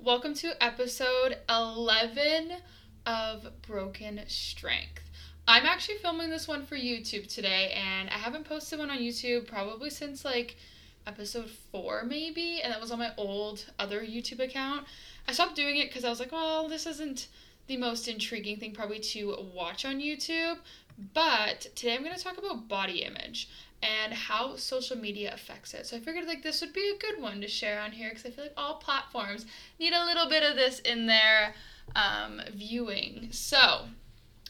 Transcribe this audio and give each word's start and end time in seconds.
Welcome 0.00 0.34
to 0.34 0.52
episode 0.62 1.38
11 1.48 2.52
of 3.04 3.48
Broken 3.62 4.20
Strength. 4.28 5.02
I'm 5.48 5.66
actually 5.66 5.96
filming 5.96 6.30
this 6.30 6.46
one 6.46 6.64
for 6.64 6.76
YouTube 6.76 7.26
today, 7.26 7.72
and 7.74 8.08
I 8.08 8.12
haven't 8.12 8.44
posted 8.44 8.78
one 8.78 8.90
on 8.90 8.98
YouTube 8.98 9.48
probably 9.48 9.90
since 9.90 10.24
like 10.24 10.56
episode 11.04 11.50
4, 11.72 12.04
maybe, 12.04 12.60
and 12.62 12.72
that 12.72 12.80
was 12.80 12.92
on 12.92 13.00
my 13.00 13.10
old 13.16 13.66
other 13.80 14.00
YouTube 14.00 14.38
account. 14.38 14.86
I 15.26 15.32
stopped 15.32 15.56
doing 15.56 15.78
it 15.78 15.88
because 15.88 16.04
I 16.04 16.10
was 16.10 16.20
like, 16.20 16.30
well, 16.30 16.68
this 16.68 16.86
isn't 16.86 17.26
the 17.66 17.76
most 17.76 18.06
intriguing 18.06 18.56
thing 18.56 18.72
probably 18.72 19.00
to 19.00 19.36
watch 19.52 19.84
on 19.84 19.98
YouTube. 19.98 20.58
But 21.14 21.60
today 21.76 21.94
I'm 21.94 22.02
going 22.02 22.16
to 22.16 22.22
talk 22.22 22.38
about 22.38 22.68
body 22.68 23.02
image 23.02 23.48
and 23.82 24.12
how 24.12 24.56
social 24.56 24.96
media 24.96 25.32
affects 25.32 25.72
it. 25.72 25.86
So 25.86 25.96
I 25.96 26.00
figured 26.00 26.26
like 26.26 26.42
this 26.42 26.60
would 26.60 26.72
be 26.72 26.92
a 26.94 26.98
good 26.98 27.22
one 27.22 27.40
to 27.40 27.48
share 27.48 27.80
on 27.80 27.92
here 27.92 28.08
because 28.08 28.26
I 28.26 28.30
feel 28.30 28.44
like 28.44 28.54
all 28.56 28.76
platforms 28.76 29.46
need 29.78 29.92
a 29.92 30.04
little 30.04 30.28
bit 30.28 30.42
of 30.42 30.56
this 30.56 30.80
in 30.80 31.06
their 31.06 31.54
um, 31.94 32.40
viewing. 32.52 33.28
So 33.30 33.86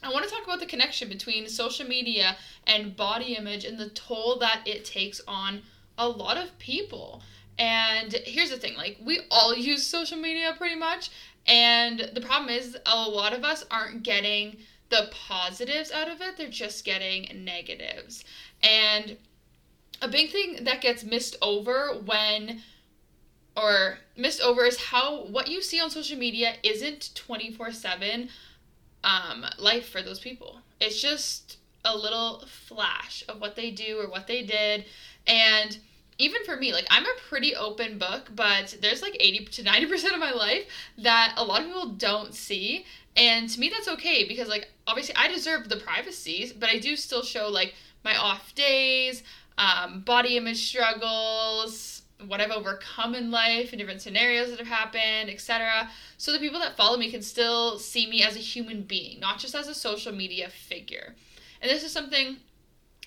I 0.03 0.11
want 0.11 0.25
to 0.25 0.31
talk 0.31 0.45
about 0.45 0.61
the 0.61 0.67
connection 0.67 1.09
between 1.09 1.49
social 1.49 1.87
media 1.87 2.37
and 2.67 2.97
body 2.97 3.35
image 3.35 3.65
and 3.65 3.79
the 3.79 3.91
toll 3.91 4.39
that 4.39 4.63
it 4.65 4.85
takes 4.85 5.21
on 5.29 5.63
a 5.99 6.09
lot 6.09 6.39
of 6.39 6.59
people. 6.59 7.23
And 7.59 8.13
here's 8.25 8.51
the 8.51 8.57
thing 8.57 8.77
like, 8.77 8.97
we 9.05 9.21
all 9.31 9.55
use 9.55 9.85
social 9.85 10.17
media 10.17 10.55
pretty 10.57 10.77
much. 10.77 11.11
And 11.47 12.11
the 12.15 12.21
problem 12.21 12.51
is, 12.51 12.77
a 12.87 13.09
lot 13.09 13.33
of 13.33 13.43
us 13.43 13.65
aren't 13.71 14.03
getting 14.03 14.59
the 14.91 15.11
positives 15.11 15.91
out 15.93 16.09
of 16.09 16.21
it, 16.21 16.37
they're 16.37 16.49
just 16.49 16.85
getting 16.85 17.45
negatives. 17.45 18.25
And 18.63 19.17
a 20.01 20.09
big 20.09 20.31
thing 20.31 20.65
that 20.65 20.81
gets 20.81 21.05
missed 21.05 21.37
over 21.43 21.95
when 22.05 22.63
or 23.57 23.99
missed 24.17 24.41
over 24.41 24.65
is 24.65 24.81
how 24.81 25.25
what 25.27 25.49
you 25.49 25.61
see 25.61 25.81
on 25.81 25.91
social 25.91 26.19
media 26.19 26.55
isn't 26.63 27.11
24/7 27.15 28.29
um, 29.05 29.45
life 29.59 29.89
for 29.89 30.03
those 30.03 30.21
people. 30.21 30.61
It's 30.81 31.01
just 31.01 31.59
a 31.85 31.97
little 31.97 32.45
flash 32.47 33.25
of 33.29 33.41
what 33.41 33.57
they 33.57 33.71
do 33.71 33.99
or 34.01 34.09
what 34.09 34.27
they 34.27 34.43
did 34.43 34.85
and 35.27 35.79
even 36.19 36.45
for 36.45 36.57
me, 36.57 36.73
like 36.73 36.87
I'm 36.91 37.05
a 37.05 37.15
pretty 37.29 37.55
open 37.55 37.99
book, 37.99 38.31
but 38.35 38.77
there's 38.83 39.03
like 39.03 39.17
80 39.21 39.45
to 39.47 39.63
90% 39.63 40.15
of 40.15 40.19
my 40.19 40.33
life 40.33 40.65
that 40.99 41.35
a 41.37 41.45
lot 41.45 41.61
of 41.61 41.69
people 41.69 41.91
don't 41.91 42.35
see. 42.35 42.85
And 43.19 43.51
to 43.51 43.59
me, 43.59 43.69
that's 43.69 43.89
okay 43.89 44.27
because, 44.27 44.49
like, 44.49 44.69
obviously 44.87 45.17
I 45.17 45.27
deserve 45.27 45.69
the 45.69 45.77
privacy, 45.77 46.53
but 46.57 46.69
I 46.69 46.79
do 46.79 46.97
still 46.97 47.23
show 47.23 47.49
like 47.49 47.75
my 48.05 48.17
off 48.17 48.55
days, 48.55 49.25
um, 49.59 50.03
body 50.03 50.37
image 50.37 50.69
struggles, 50.69 52.03
what 52.27 52.41
I've 52.41 52.53
overcome 52.53 53.17
in 53.17 53.33
life 53.33 53.73
and 53.73 53.79
different 53.79 54.03
scenarios 54.03 54.51
that 54.51 54.61
have 54.61 54.69
happened, 54.69 55.31
etc. 55.31 55.91
So 56.17 56.33
the 56.33 56.39
people 56.39 56.61
that 56.61 56.77
follow 56.77 56.97
me 56.97 57.11
can 57.11 57.23
still 57.23 57.79
see 57.81 58.09
me 58.09 58.23
as 58.23 58.37
a 58.37 58.41
human 58.41 58.83
being, 58.83 59.19
not 59.19 59.39
just 59.39 59.55
as 59.55 59.67
a 59.67 59.75
social 59.75 60.13
media 60.13 60.49
figure. 60.49 61.17
And 61.61 61.69
this 61.69 61.83
is 61.83 61.93
something 61.93 62.37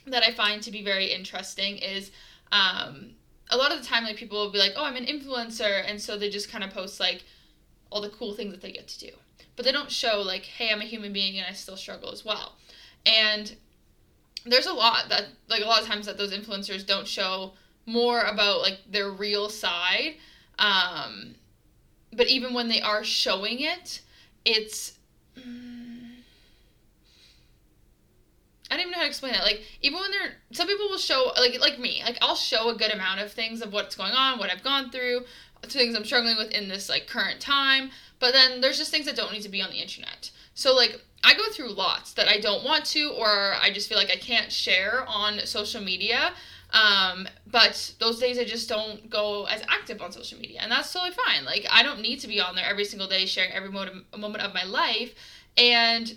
that 0.07 0.23
I 0.23 0.31
find 0.31 0.61
to 0.63 0.71
be 0.71 0.83
very 0.83 1.05
interesting 1.05 1.77
is 1.77 2.11
um, 2.51 3.11
a 3.49 3.55
lot 3.55 3.71
of 3.71 3.79
the 3.79 3.85
time 3.85 4.03
like 4.03 4.17
people 4.17 4.39
will 4.39 4.51
be 4.51 4.59
like, 4.59 4.73
"Oh, 4.75 4.83
I'm 4.83 4.97
an 4.97 5.05
influencer," 5.05 5.83
and 5.85 6.01
so 6.01 6.17
they 6.17 6.29
just 6.29 6.49
kind 6.49 6.63
of 6.65 6.71
post 6.71 6.99
like 6.99 7.23
all 7.89 8.01
the 8.01 8.09
cool 8.09 8.33
things 8.33 8.51
that 8.51 8.61
they 8.61 8.71
get 8.71 8.87
to 8.89 8.99
do. 8.99 9.11
But 9.61 9.65
they 9.67 9.73
don't 9.73 9.91
show 9.91 10.23
like, 10.25 10.45
"Hey, 10.45 10.71
I'm 10.71 10.81
a 10.81 10.85
human 10.85 11.13
being 11.13 11.37
and 11.37 11.45
I 11.47 11.53
still 11.53 11.77
struggle 11.77 12.11
as 12.11 12.25
well." 12.25 12.55
And 13.05 13.55
there's 14.43 14.65
a 14.65 14.73
lot 14.73 15.07
that 15.09 15.25
like 15.49 15.61
a 15.61 15.67
lot 15.67 15.83
of 15.83 15.87
times 15.87 16.07
that 16.07 16.17
those 16.17 16.33
influencers 16.33 16.83
don't 16.83 17.07
show 17.07 17.53
more 17.85 18.21
about 18.21 18.61
like 18.61 18.79
their 18.89 19.11
real 19.11 19.49
side 19.49 20.15
um 20.57 21.35
but 22.11 22.25
even 22.27 22.55
when 22.55 22.69
they 22.69 22.81
are 22.81 23.03
showing 23.03 23.59
it 23.59 24.01
it's 24.45 24.97
mm, 25.37 26.13
I 28.71 28.77
don't 28.77 28.79
even 28.79 28.91
know 28.93 28.97
how 28.97 29.03
to 29.03 29.09
explain 29.09 29.35
it. 29.35 29.41
Like 29.41 29.61
even 29.81 29.99
when 29.99 30.09
they're 30.09 30.33
some 30.53 30.67
people 30.67 30.87
will 30.89 30.97
show 30.97 31.31
like 31.37 31.59
like 31.59 31.77
me, 31.77 32.01
like 32.03 32.17
I'll 32.21 32.35
show 32.35 32.69
a 32.69 32.75
good 32.75 32.91
amount 32.91 33.19
of 33.19 33.31
things 33.31 33.61
of 33.61 33.73
what's 33.73 33.95
going 33.95 34.13
on, 34.13 34.39
what 34.39 34.49
I've 34.49 34.63
gone 34.63 34.89
through, 34.89 35.25
things 35.63 35.95
I'm 35.95 36.05
struggling 36.05 36.37
with 36.37 36.51
in 36.51 36.67
this 36.67 36.89
like 36.89 37.05
current 37.05 37.39
time. 37.39 37.91
But 38.21 38.31
then 38.33 38.61
there's 38.61 38.77
just 38.77 38.91
things 38.91 39.07
that 39.07 39.17
don't 39.17 39.33
need 39.33 39.41
to 39.41 39.49
be 39.49 39.61
on 39.61 39.71
the 39.71 39.81
internet. 39.81 40.31
So 40.53 40.73
like 40.73 41.01
I 41.23 41.33
go 41.33 41.49
through 41.51 41.73
lots 41.73 42.13
that 42.13 42.29
I 42.29 42.39
don't 42.39 42.63
want 42.63 42.85
to, 42.85 43.09
or 43.09 43.55
I 43.59 43.71
just 43.73 43.89
feel 43.89 43.97
like 43.97 44.11
I 44.11 44.15
can't 44.15 44.51
share 44.51 45.03
on 45.07 45.39
social 45.45 45.81
media. 45.81 46.31
Um, 46.71 47.27
but 47.47 47.93
those 47.99 48.19
days 48.19 48.39
I 48.39 48.45
just 48.45 48.69
don't 48.69 49.09
go 49.09 49.45
as 49.45 49.61
active 49.67 50.01
on 50.01 50.11
social 50.11 50.39
media, 50.39 50.59
and 50.61 50.71
that's 50.71 50.93
totally 50.93 51.11
fine. 51.11 51.43
Like 51.43 51.65
I 51.69 51.83
don't 51.83 51.99
need 51.99 52.19
to 52.21 52.27
be 52.27 52.39
on 52.39 52.55
there 52.55 52.65
every 52.65 52.85
single 52.85 53.09
day 53.09 53.25
sharing 53.25 53.51
every 53.51 53.71
moment 53.71 54.05
of 54.13 54.53
my 54.53 54.63
life, 54.63 55.13
and 55.57 56.15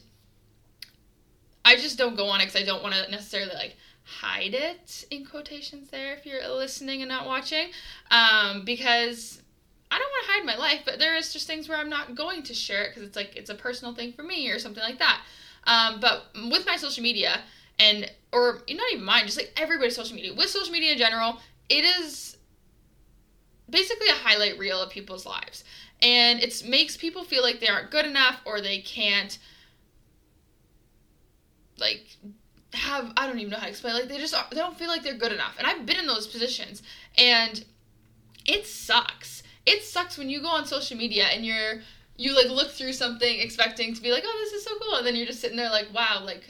I 1.65 1.75
just 1.76 1.98
don't 1.98 2.16
go 2.16 2.26
on 2.26 2.41
it 2.41 2.44
because 2.44 2.60
I 2.60 2.65
don't 2.65 2.82
want 2.82 2.94
to 2.94 3.10
necessarily 3.10 3.54
like 3.54 3.76
hide 4.04 4.54
it 4.54 5.06
in 5.10 5.25
quotations 5.25 5.88
there 5.88 6.12
if 6.12 6.26
you're 6.26 6.47
listening 6.54 7.00
and 7.00 7.09
not 7.09 7.26
watching, 7.26 7.69
um, 8.10 8.65
because 8.65 9.41
I 9.91 9.99
don't 9.99 10.11
want 10.11 10.27
to 10.27 10.33
hide 10.33 10.45
my 10.45 10.56
life, 10.56 10.83
but 10.84 10.99
there 10.99 11.17
is 11.17 11.33
just 11.33 11.47
things 11.47 11.69
where 11.69 11.78
I'm 11.78 11.91
not 11.91 12.15
going 12.15 12.43
to 12.45 12.55
share 12.55 12.84
it 12.84 12.91
because 12.91 13.03
it's 13.03 13.17
like 13.17 13.37
it's 13.37 13.50
a 13.50 13.55
personal 13.55 13.95
thing 13.95 14.12
for 14.12 14.22
me 14.22 14.50
or 14.50 14.59
something 14.59 14.83
like 14.83 14.99
that. 14.99 15.21
Um, 15.67 16.00
but 16.00 16.27
with 16.50 16.67
my 16.67 16.77
social 16.77 17.03
media 17.03 17.41
and 17.78 18.11
or 18.33 18.62
not 18.69 18.93
even 18.93 19.05
mine, 19.05 19.27
just 19.27 19.39
like 19.39 19.53
everybody's 19.56 19.97
social 19.97 20.17
media, 20.17 20.34
with 20.34 20.50
social 20.50 20.72
media 20.72 20.93
in 20.93 20.99
general, 20.99 21.39
it 21.69 21.84
is 21.84 22.37
basically 23.69 24.09
a 24.09 24.15
highlight 24.15 24.59
reel 24.59 24.81
of 24.81 24.91
people's 24.91 25.25
lives, 25.27 25.65
and 26.03 26.43
it 26.43 26.62
makes 26.66 26.97
people 26.97 27.25
feel 27.25 27.43
like 27.43 27.61
they 27.61 27.69
aren't 27.69 27.91
good 27.91 28.06
enough 28.06 28.41
or 28.45 28.61
they 28.61 28.81
can't 28.81 29.39
like 31.78 32.16
have 32.72 33.12
I 33.16 33.27
don't 33.27 33.39
even 33.39 33.51
know 33.51 33.56
how 33.56 33.65
to 33.65 33.71
explain. 33.71 33.95
Like 33.95 34.09
they 34.09 34.19
just 34.19 34.34
they 34.51 34.56
don't 34.56 34.78
feel 34.78 34.89
like 34.89 35.03
they're 35.03 35.15
good 35.15 35.33
enough, 35.33 35.55
and 35.59 35.66
I've 35.66 35.87
been 35.87 35.99
in 35.99 36.06
those 36.06 36.27
positions, 36.27 36.83
and 37.16 37.65
it 38.47 38.66
sucks 38.66 39.34
it 39.66 39.82
sucks 39.82 40.19
when 40.19 40.30
you 40.30 40.41
go 40.41 40.48
on 40.48 40.66
social 40.66 40.97
media 40.97 41.26
and 41.26 41.44
you're 41.44 41.80
you 42.16 42.34
like 42.34 42.48
look 42.48 42.70
through 42.70 42.92
something 42.92 43.41
expecting 43.41 43.92
to 43.92 44.02
be 44.02 44.12
like, 44.12 44.22
oh, 44.25 44.41
this 44.44 44.52
is 44.52 44.64
so 44.64 44.70
cool, 44.78 44.97
and 44.97 45.06
then 45.06 45.16
you're 45.16 45.26
just 45.26 45.41
sitting 45.41 45.56
there 45.56 45.70
like, 45.70 45.88
wow, 45.92 46.22
like 46.25 46.48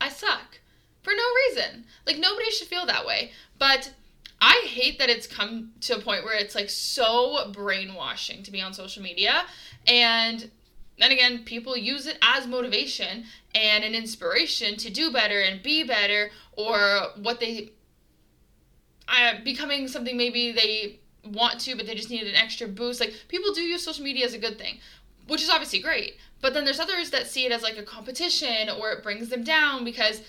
I 0.00 0.08
suck 0.08 0.60
for 1.02 1.12
no 1.14 1.22
reason. 1.48 1.84
Like 2.06 2.18
nobody 2.18 2.50
should 2.50 2.68
feel 2.68 2.86
that 2.86 3.06
way. 3.06 3.32
But 3.58 3.92
I 4.40 4.66
hate 4.66 4.98
that 4.98 5.10
it's 5.10 5.26
come 5.26 5.72
to 5.82 5.96
a 5.96 6.00
point 6.00 6.24
where 6.24 6.36
it's 6.36 6.54
like 6.54 6.70
so 6.70 7.50
brainwashing 7.52 8.42
to 8.42 8.50
be 8.50 8.60
on 8.60 8.74
social 8.74 9.02
media. 9.02 9.44
And 9.86 10.50
then 10.98 11.12
again, 11.12 11.44
people 11.44 11.76
use 11.76 12.06
it 12.06 12.18
as 12.22 12.46
motivation 12.46 13.24
and 13.54 13.84
an 13.84 13.94
inspiration 13.94 14.76
to 14.78 14.90
do 14.90 15.12
better 15.12 15.40
and 15.40 15.62
be 15.62 15.82
better 15.82 16.30
or 16.52 17.08
what 17.16 17.40
they 17.40 17.70
uh, 19.08 19.34
becoming 19.44 19.86
something 19.88 20.16
maybe 20.16 20.52
they 20.52 21.00
want 21.26 21.60
to, 21.60 21.76
but 21.76 21.86
they 21.86 21.94
just 21.94 22.10
needed 22.10 22.28
an 22.28 22.36
extra 22.36 22.66
boost. 22.68 23.00
Like 23.00 23.14
people 23.28 23.52
do 23.52 23.62
use 23.62 23.84
social 23.84 24.04
media 24.04 24.24
as 24.24 24.34
a 24.34 24.38
good 24.38 24.58
thing, 24.58 24.78
which 25.28 25.42
is 25.42 25.50
obviously 25.50 25.80
great. 25.80 26.16
But 26.40 26.54
then 26.54 26.64
there's 26.64 26.80
others 26.80 27.10
that 27.10 27.26
see 27.26 27.46
it 27.46 27.52
as 27.52 27.62
like 27.62 27.78
a 27.78 27.82
competition 27.82 28.68
or 28.68 28.92
it 28.92 29.02
brings 29.02 29.28
them 29.28 29.44
down 29.44 29.84
because 29.84 30.20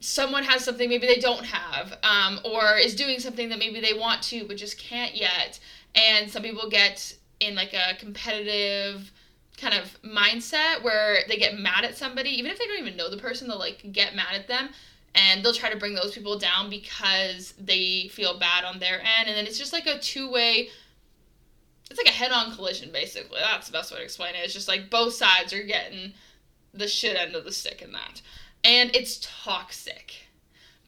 someone 0.00 0.44
has 0.44 0.64
something 0.64 0.88
maybe 0.88 1.06
they 1.06 1.18
don't 1.18 1.44
have 1.44 1.98
um, 2.02 2.38
or 2.44 2.76
is 2.76 2.94
doing 2.94 3.18
something 3.18 3.48
that 3.48 3.58
maybe 3.58 3.80
they 3.80 3.94
want 3.94 4.22
to 4.22 4.46
but 4.46 4.56
just 4.56 4.78
can't 4.78 5.16
yet. 5.16 5.58
And 5.94 6.30
some 6.30 6.42
people 6.42 6.68
get 6.68 7.16
in 7.40 7.54
like 7.54 7.74
a 7.74 7.96
competitive 7.98 9.10
kind 9.58 9.74
of 9.74 10.00
mindset 10.02 10.82
where 10.82 11.20
they 11.28 11.36
get 11.36 11.58
mad 11.58 11.84
at 11.84 11.96
somebody, 11.96 12.30
even 12.30 12.50
if 12.50 12.58
they 12.58 12.66
don't 12.66 12.78
even 12.78 12.96
know 12.96 13.10
the 13.10 13.16
person, 13.16 13.48
they'll 13.48 13.58
like 13.58 13.90
get 13.90 14.14
mad 14.14 14.34
at 14.34 14.46
them 14.46 14.68
and 15.16 15.42
they'll 15.42 15.54
try 15.54 15.70
to 15.70 15.78
bring 15.78 15.94
those 15.94 16.12
people 16.12 16.38
down 16.38 16.70
because 16.70 17.54
they 17.58 18.08
feel 18.12 18.38
bad 18.38 18.64
on 18.64 18.78
their 18.78 19.00
end. 19.00 19.28
And 19.28 19.36
then 19.36 19.46
it's 19.46 19.58
just 19.58 19.72
like 19.72 19.86
a 19.86 19.98
two-way 19.98 20.68
it's 21.90 21.98
like 21.98 22.08
a 22.08 22.16
head-on 22.16 22.54
collision 22.54 22.90
basically. 22.92 23.38
That's 23.40 23.68
the 23.68 23.72
best 23.72 23.92
way 23.92 23.98
to 23.98 24.04
explain 24.04 24.34
it. 24.34 24.38
It's 24.38 24.52
just 24.52 24.68
like 24.68 24.90
both 24.90 25.14
sides 25.14 25.52
are 25.52 25.62
getting 25.62 26.12
the 26.74 26.88
shit 26.88 27.16
end 27.16 27.34
of 27.34 27.44
the 27.44 27.52
stick 27.52 27.80
in 27.80 27.92
that. 27.92 28.20
And 28.64 28.94
it's 28.94 29.20
toxic. 29.22 30.14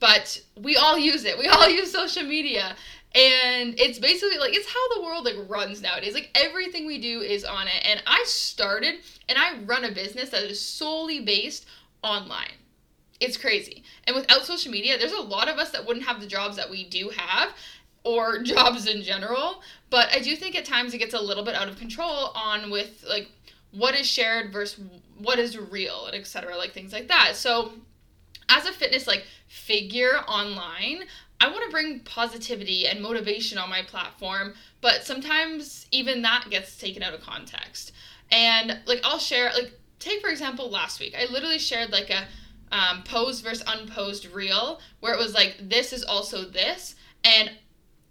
But 0.00 0.42
we 0.56 0.76
all 0.76 0.98
use 0.98 1.24
it. 1.24 1.38
We 1.38 1.46
all 1.46 1.68
use 1.70 1.92
social 1.92 2.24
media. 2.24 2.76
And 3.14 3.78
it's 3.78 3.98
basically 3.98 4.38
like 4.38 4.54
it's 4.54 4.68
how 4.68 4.94
the 4.94 5.02
world 5.02 5.24
like 5.24 5.48
runs 5.48 5.80
nowadays. 5.80 6.14
Like 6.14 6.30
everything 6.34 6.86
we 6.86 6.98
do 7.00 7.20
is 7.20 7.44
on 7.44 7.68
it. 7.68 7.82
And 7.84 8.02
i 8.06 8.22
started 8.26 8.96
and 9.28 9.38
i 9.38 9.58
run 9.64 9.84
a 9.84 9.92
business 9.92 10.30
that 10.30 10.42
is 10.42 10.60
solely 10.60 11.20
based 11.20 11.66
online 12.02 12.58
it's 13.20 13.36
crazy. 13.36 13.82
And 14.06 14.14
without 14.14 14.44
social 14.44 14.70
media, 14.72 14.98
there's 14.98 15.12
a 15.12 15.20
lot 15.20 15.48
of 15.48 15.58
us 15.58 15.70
that 15.70 15.86
wouldn't 15.86 16.06
have 16.06 16.20
the 16.20 16.26
jobs 16.26 16.56
that 16.56 16.70
we 16.70 16.84
do 16.84 17.10
have 17.16 17.50
or 18.04 18.42
jobs 18.42 18.86
in 18.86 19.02
general. 19.02 19.62
But 19.90 20.08
I 20.14 20.20
do 20.20 20.36
think 20.36 20.56
at 20.56 20.64
times 20.64 20.94
it 20.94 20.98
gets 20.98 21.14
a 21.14 21.20
little 21.20 21.44
bit 21.44 21.54
out 21.54 21.68
of 21.68 21.78
control 21.78 22.32
on 22.34 22.70
with 22.70 23.04
like 23.08 23.28
what 23.72 23.94
is 23.94 24.06
shared 24.06 24.52
versus 24.52 24.84
what 25.18 25.38
is 25.38 25.58
real 25.58 26.06
and 26.06 26.14
etc. 26.14 26.56
like 26.56 26.72
things 26.72 26.92
like 26.92 27.08
that. 27.08 27.32
So 27.34 27.72
as 28.48 28.66
a 28.66 28.72
fitness 28.72 29.06
like 29.06 29.24
figure 29.48 30.18
online, 30.28 31.04
I 31.40 31.48
want 31.50 31.64
to 31.64 31.70
bring 31.70 32.00
positivity 32.00 32.86
and 32.88 33.00
motivation 33.00 33.58
on 33.58 33.68
my 33.68 33.82
platform 33.82 34.54
but 34.80 35.04
sometimes 35.04 35.86
even 35.90 36.22
that 36.22 36.46
gets 36.50 36.76
taken 36.76 37.02
out 37.02 37.14
of 37.14 37.20
context. 37.20 37.92
And 38.30 38.78
like 38.86 39.00
I'll 39.04 39.18
share 39.18 39.50
like 39.54 39.72
take 39.98 40.20
for 40.20 40.28
example 40.28 40.70
last 40.70 41.00
week. 41.00 41.14
I 41.18 41.30
literally 41.30 41.58
shared 41.58 41.90
like 41.90 42.10
a 42.10 42.26
um, 42.72 43.02
posed 43.02 43.44
versus 43.44 43.64
unposed 43.66 44.26
reel 44.32 44.80
where 45.00 45.14
it 45.14 45.18
was 45.18 45.34
like 45.34 45.56
this 45.60 45.92
is 45.92 46.04
also 46.04 46.44
this 46.44 46.94
and 47.24 47.50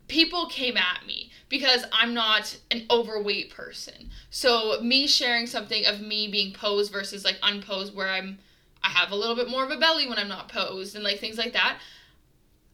people 0.08 0.48
came 0.48 0.78
at 0.78 1.06
me 1.06 1.32
because 1.50 1.86
I'm 1.92 2.14
not 2.14 2.58
an 2.72 2.86
overweight 2.90 3.52
person. 3.52 4.10
So 4.30 4.80
me 4.82 5.08
sharing 5.08 5.48
something 5.48 5.86
of 5.86 6.02
me 6.02 6.28
being 6.28 6.54
posed 6.54 6.92
versus 6.92 7.24
like 7.24 7.38
unposed 7.44 7.96
where 7.96 8.10
I'm 8.10 8.40
I 8.84 8.90
have 8.90 9.12
a 9.12 9.16
little 9.16 9.36
bit 9.36 9.50
more 9.50 9.64
of 9.64 9.72
a 9.72 9.78
belly 9.78 10.08
when 10.08 10.18
I'm 10.18 10.28
not 10.28 10.50
posed 10.50 10.96
and 10.96 11.04
like 11.04 11.20
things 11.20 11.38
like 11.38 11.54
that. 11.54 11.80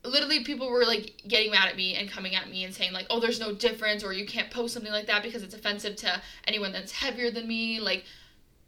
Literally 0.04 0.44
people 0.44 0.70
were 0.70 0.86
like 0.86 1.22
getting 1.28 1.52
mad 1.52 1.70
at 1.70 1.78
me 1.78 1.96
and 1.96 2.10
coming 2.10 2.36
at 2.36 2.50
me 2.50 2.66
and 2.66 2.74
saying 2.74 2.92
like, 2.92 3.08
"Oh, 3.10 3.20
there's 3.20 3.40
no 3.40 3.54
difference 3.54 4.04
or 4.04 4.12
you 4.14 4.26
can't 4.26 4.52
post 4.52 4.74
something 4.74 4.92
like 4.92 5.08
that 5.08 5.24
because 5.24 5.44
it's 5.44 5.56
offensive 5.56 5.96
to 5.98 6.22
anyone 6.46 6.74
that's 6.74 6.92
heavier 6.92 7.32
than 7.32 7.48
me." 7.48 7.80
Like 7.80 8.04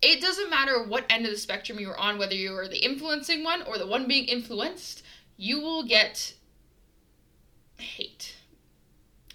it 0.06 0.22
doesn't 0.22 0.50
matter 0.50 0.84
what 0.84 1.06
end 1.10 1.26
of 1.26 1.32
the 1.32 1.38
spectrum 1.38 1.80
you're 1.80 1.98
on, 1.98 2.18
whether 2.18 2.36
you 2.36 2.56
are 2.56 2.68
the 2.68 2.84
influencing 2.84 3.44
one 3.44 3.62
or 3.64 3.78
the 3.78 3.88
one 3.88 4.08
being 4.08 4.26
influenced, 4.26 5.04
you 5.38 5.60
will 5.60 5.84
get 5.84 6.34
hate 7.78 8.36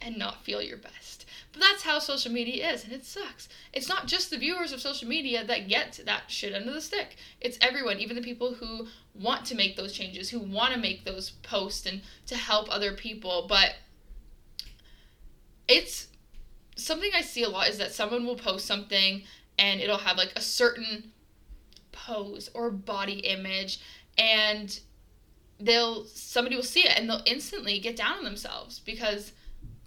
and 0.00 0.17
not 0.17 0.44
feel 0.44 0.62
your 0.62 0.78
best. 0.78 1.26
But 1.52 1.61
that's 1.61 1.82
how 1.82 1.99
social 1.99 2.31
media 2.31 2.70
is, 2.72 2.84
and 2.84 2.93
it 2.93 3.05
sucks. 3.05 3.49
It's 3.72 3.88
not 3.88 4.06
just 4.06 4.31
the 4.31 4.38
viewers 4.38 4.72
of 4.72 4.81
social 4.81 5.08
media 5.08 5.44
that 5.44 5.69
get 5.69 6.00
that 6.05 6.22
shit 6.28 6.55
under 6.55 6.73
the 6.73 6.81
stick. 6.81 7.16
It's 7.40 7.58
everyone, 7.61 7.99
even 7.99 8.16
the 8.16 8.23
people 8.23 8.55
who 8.55 8.87
want 9.14 9.44
to 9.46 9.56
make 9.56 9.76
those 9.76 9.93
changes, 9.93 10.31
who 10.31 10.38
want 10.38 10.73
to 10.73 10.78
make 10.78 11.05
those 11.05 11.31
posts 11.43 11.87
and 11.87 12.02
to 12.28 12.37
help 12.37 12.69
other 12.70 12.93
people. 12.93 13.46
But 13.49 13.75
it's 15.66 16.06
something 16.76 17.11
I 17.14 17.23
see 17.23 17.43
a 17.43 17.49
lot 17.49 17.69
is 17.69 17.78
that 17.78 17.93
someone 17.93 18.25
will 18.25 18.37
post 18.37 18.66
something 18.66 19.23
and 19.61 19.81
it'll 19.81 19.99
have 19.99 20.17
like 20.17 20.33
a 20.35 20.41
certain 20.41 21.12
pose 21.93 22.51
or 22.55 22.71
body 22.71 23.21
image 23.21 23.81
and 24.19 24.81
they'll 25.61 26.05
somebody 26.07 26.57
will 26.57 26.62
see 26.62 26.81
it 26.81 26.99
and 26.99 27.09
they'll 27.09 27.23
instantly 27.27 27.79
get 27.79 27.95
down 27.95 28.19
on 28.19 28.25
themselves 28.25 28.81
because 28.81 29.33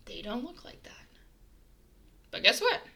they 0.05 0.21
don't 0.21 0.45
look 0.45 0.63
like 0.63 0.83
that. 0.83 0.91
But 2.31 2.43
guess 2.43 2.61
what? 2.61 2.79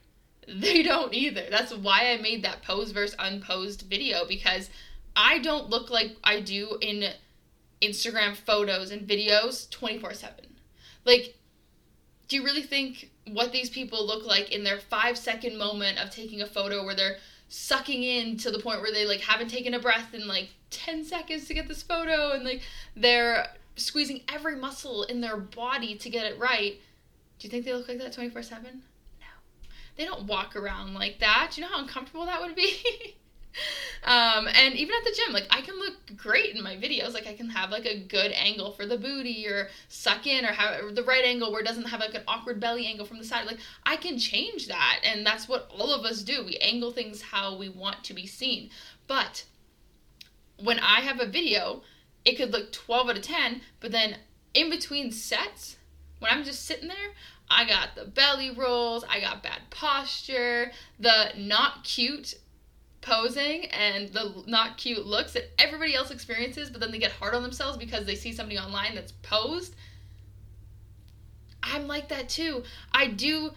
They 0.49 0.81
don't 0.81 1.13
either. 1.13 1.43
That's 1.51 1.73
why 1.73 2.13
I 2.13 2.21
made 2.21 2.41
that 2.45 2.61
pose 2.61 2.91
versus 2.91 3.17
unposed 3.19 3.81
video 3.81 4.25
because 4.25 4.69
I 5.13 5.39
don't 5.39 5.69
look 5.69 5.89
like 5.89 6.15
I 6.23 6.39
do 6.39 6.77
in 6.79 7.03
Instagram 7.81 8.33
photos 8.33 8.89
and 8.91 9.05
videos 9.05 9.69
24 9.69 10.13
7. 10.13 10.35
Like, 11.03 11.35
do 12.29 12.37
you 12.37 12.45
really 12.45 12.61
think 12.61 13.11
what 13.33 13.51
these 13.51 13.69
people 13.69 14.05
look 14.05 14.25
like 14.25 14.51
in 14.51 14.63
their 14.63 14.79
five 14.79 15.17
second 15.17 15.57
moment 15.57 15.99
of 15.99 16.09
taking 16.09 16.41
a 16.41 16.45
photo 16.45 16.85
where 16.85 16.95
they're 16.95 17.17
sucking 17.49 18.03
in 18.03 18.37
to 18.37 18.51
the 18.51 18.59
point 18.59 18.81
where 18.81 18.91
they 18.91 19.05
like 19.05 19.21
haven't 19.21 19.49
taken 19.49 19.73
a 19.73 19.79
breath 19.79 20.13
in 20.13 20.27
like 20.27 20.49
10 20.69 21.05
seconds 21.05 21.47
to 21.47 21.53
get 21.53 21.67
this 21.67 21.81
photo 21.81 22.31
and 22.31 22.43
like 22.43 22.61
they're 22.95 23.47
squeezing 23.75 24.21
every 24.27 24.55
muscle 24.55 25.03
in 25.03 25.21
their 25.21 25.37
body 25.37 25.95
to 25.95 26.09
get 26.09 26.25
it 26.25 26.37
right. 26.39 26.79
Do 27.39 27.47
you 27.47 27.49
think 27.49 27.65
they 27.65 27.73
look 27.73 27.87
like 27.87 27.99
that 27.99 28.13
24 28.13 28.43
7 28.43 28.81
no. 29.19 29.25
They 29.95 30.05
don't 30.05 30.25
walk 30.25 30.55
around 30.55 30.93
like 30.93 31.19
that. 31.19 31.51
Do 31.53 31.61
you 31.61 31.67
know 31.67 31.73
how 31.73 31.81
uncomfortable 31.81 32.25
that 32.25 32.41
would 32.41 32.55
be 32.55 33.15
um, 34.03 34.47
and 34.47 34.75
even 34.75 34.95
at 34.95 35.03
the 35.03 35.15
gym, 35.15 35.33
like 35.33 35.47
I 35.49 35.61
can 35.61 35.77
look 35.77 35.95
great 36.15 36.55
in 36.55 36.63
my 36.63 36.75
videos. 36.75 37.13
Like 37.13 37.27
I 37.27 37.33
can 37.33 37.49
have 37.49 37.69
like 37.69 37.85
a 37.85 37.99
good 37.99 38.31
angle 38.31 38.71
for 38.71 38.85
the 38.85 38.97
booty 38.97 39.47
or 39.47 39.69
suck 39.89 40.27
in 40.27 40.45
or 40.45 40.49
have 40.49 40.95
the 40.95 41.03
right 41.03 41.25
angle 41.25 41.51
where 41.51 41.61
it 41.61 41.67
doesn't 41.67 41.87
have 41.87 41.99
like 41.99 42.15
an 42.15 42.23
awkward 42.27 42.59
belly 42.59 42.85
angle 42.87 43.05
from 43.05 43.17
the 43.17 43.25
side. 43.25 43.45
Like 43.45 43.59
I 43.85 43.95
can 43.95 44.17
change 44.17 44.67
that. 44.67 44.99
And 45.03 45.25
that's 45.25 45.47
what 45.47 45.69
all 45.77 45.93
of 45.93 46.05
us 46.05 46.21
do. 46.23 46.45
We 46.45 46.57
angle 46.57 46.91
things 46.91 47.21
how 47.21 47.57
we 47.57 47.69
want 47.69 48.03
to 48.05 48.13
be 48.13 48.27
seen. 48.27 48.69
But 49.07 49.45
when 50.57 50.79
I 50.79 51.01
have 51.01 51.19
a 51.19 51.27
video, 51.27 51.81
it 52.25 52.35
could 52.35 52.51
look 52.51 52.71
12 52.71 53.09
out 53.09 53.17
of 53.17 53.23
10, 53.23 53.61
but 53.79 53.91
then 53.91 54.17
in 54.53 54.69
between 54.69 55.11
sets, 55.11 55.77
when 56.19 56.31
I'm 56.31 56.43
just 56.43 56.65
sitting 56.65 56.87
there, 56.87 57.13
I 57.49 57.65
got 57.65 57.95
the 57.95 58.05
belly 58.05 58.51
rolls, 58.51 59.05
I 59.07 59.21
got 59.21 59.43
bad 59.43 59.61
posture, 59.69 60.71
the 60.99 61.31
not 61.37 61.83
cute 61.83 62.35
posing 63.01 63.65
and 63.65 64.09
the 64.09 64.43
not 64.47 64.77
cute 64.77 65.05
looks 65.05 65.33
that 65.33 65.51
everybody 65.59 65.95
else 65.95 66.11
experiences, 66.11 66.69
but 66.69 66.81
then 66.81 66.91
they 66.91 66.99
get 66.99 67.11
hard 67.11 67.33
on 67.33 67.43
themselves 67.43 67.77
because 67.77 68.05
they 68.05 68.15
see 68.15 68.33
somebody 68.33 68.57
online 68.57 68.95
that's 68.95 69.13
posed. 69.23 69.75
I'm 71.63 71.87
like 71.87 72.09
that 72.09 72.29
too. 72.29 72.63
I 72.91 73.07
do 73.07 73.51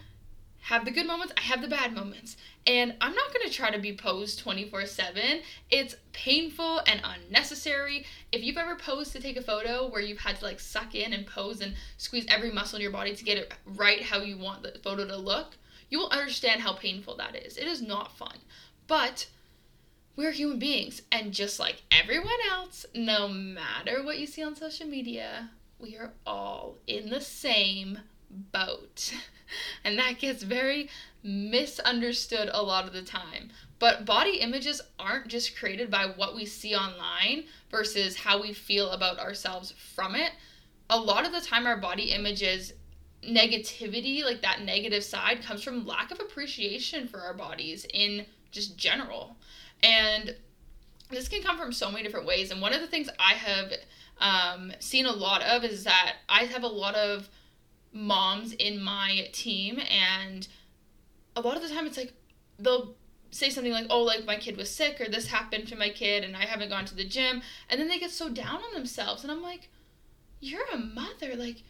have 0.63 0.85
the 0.85 0.91
good 0.91 1.07
moments, 1.07 1.33
I 1.37 1.41
have 1.41 1.63
the 1.63 1.69
bad 1.69 1.93
moments. 1.95 2.37
And 2.67 2.95
I'm 3.01 3.15
not 3.15 3.31
to 3.51 3.57
try 3.57 3.71
to 3.71 3.79
be 3.79 3.95
posed 3.95 4.39
24 4.39 4.87
7. 4.87 5.41
It's 5.71 5.97
painful 6.13 6.81
and 6.87 7.01
unnecessary. 7.05 8.07
If 8.33 8.43
you've 8.43 8.57
ever 8.57 8.77
posed 8.77 9.13
to 9.13 9.21
take 9.21 9.37
a 9.37 9.43
photo 9.43 9.89
where 9.89 10.01
you've 10.01 10.19
had 10.19 10.37
to 10.37 10.45
like 10.45 10.61
suck 10.61 10.95
in 10.95 11.13
and 11.13 11.27
pose 11.27 11.61
and 11.61 11.75
squeeze 11.97 12.27
every 12.29 12.51
muscle 12.51 12.77
in 12.77 12.83
your 12.83 12.93
body 12.93 13.15
to 13.15 13.25
get 13.25 13.39
it 13.39 13.53
right 13.67 14.03
how 14.03 14.19
you 14.19 14.39
want 14.39 14.63
the 14.63 14.79
photo 14.83 15.07
to 15.07 15.17
look, 15.17 15.57
you 15.89 15.99
will 15.99 16.11
understand 16.11 16.61
how 16.61 16.73
painful 16.73 17.17
that 17.17 17.35
is. 17.37 17.57
It 17.57 17.67
is 17.67 17.83
not 17.83 18.17
fun. 18.17 18.39
But 18.91 19.29
we're 20.17 20.33
human 20.33 20.59
beings. 20.59 21.03
And 21.13 21.33
just 21.33 21.61
like 21.61 21.83
everyone 21.93 22.41
else, 22.51 22.85
no 22.93 23.29
matter 23.29 24.03
what 24.03 24.19
you 24.19 24.27
see 24.27 24.43
on 24.43 24.57
social 24.57 24.89
media, 24.89 25.51
we 25.79 25.97
are 25.97 26.11
all 26.27 26.75
in 26.89 27.09
the 27.09 27.21
same 27.21 28.01
boat. 28.29 29.15
And 29.83 29.99
that 29.99 30.21
gets 30.21 30.45
very 30.45 30.89
misunderstood 31.25 32.51
a 32.53 32.63
lot 32.63 32.87
of 32.87 32.93
the 32.93 33.03
time. 33.03 33.51
But 33.81 34.05
body 34.05 34.37
images 34.37 34.81
aren't 34.97 35.27
just 35.27 35.59
created 35.59 35.91
by 35.91 36.07
what 36.07 36.37
we 36.37 36.47
see 36.47 36.77
online 36.77 37.47
versus 37.69 38.15
how 38.15 38.41
we 38.41 38.53
feel 38.53 38.91
about 38.91 39.19
ourselves 39.19 39.73
from 39.73 40.15
it. 40.15 40.31
A 40.89 40.97
lot 40.97 41.27
of 41.27 41.33
the 41.33 41.41
time, 41.41 41.67
our 41.67 41.77
body 41.77 42.13
images 42.13 42.75
negativity, 43.25 44.23
like 44.23 44.43
that 44.43 44.63
negative 44.63 45.03
side, 45.03 45.43
comes 45.43 45.65
from 45.65 45.85
lack 45.85 46.13
of 46.13 46.21
appreciation 46.21 47.09
for 47.09 47.21
our 47.21 47.35
bodies 47.35 47.85
in 47.93 48.25
just 48.51 48.77
general. 48.77 49.37
And 49.83 50.37
this 51.11 51.29
can 51.29 51.43
come 51.43 51.59
from 51.59 51.73
so 51.73 51.91
many 51.91 52.03
different 52.03 52.27
ways. 52.27 52.51
And 52.51 52.61
one 52.61 52.73
of 52.73 52.81
the 52.81 52.87
things 52.87 53.09
I 53.19 53.35
have 53.35 53.73
um, 54.19 54.73
seen 54.79 55.07
a 55.07 55.13
lot 55.13 55.43
of 55.43 55.65
is 55.65 55.85
that 55.85 56.17
I 56.29 56.45
have 56.45 56.63
a 56.63 56.69
lot 56.69 56.95
of 56.95 57.29
moms 57.93 58.53
in 58.53 58.83
my 58.83 59.29
team, 59.33 59.81
and 59.81 60.47
a 61.35 61.41
lot 61.41 61.57
of 61.57 61.63
the 61.63 61.69
time 61.69 61.87
it's 61.87 61.97
like 61.97 62.13
they'll 62.59 62.95
say 63.31 63.51
something 63.51 63.73
like, 63.73 63.87
oh, 63.91 64.03
like 64.03 64.25
my 64.25 64.37
kid 64.37 64.57
was 64.57 64.71
sick 64.71 65.01
or 65.01 65.09
this 65.09 65.29
happened 65.29 65.69
to 65.69 65.77
my 65.77 65.89
kid 65.89 66.25
and 66.25 66.37
I 66.37 66.47
haven't 66.47 66.69
gone 66.69 66.85
to 66.87 66.95
the 66.95 67.05
gym. 67.05 67.43
And 67.69 67.81
then 67.81 67.89
they 67.89 67.99
get 67.99 68.11
so 68.11 68.29
down 68.29 68.57
on 68.57 68.75
themselves. 68.75 69.23
And 69.23 69.31
I'm 69.31 69.43
like, 69.43 69.71
you're 70.41 70.67
a 70.73 70.77
mother. 70.77 71.37
Like, 71.37 71.63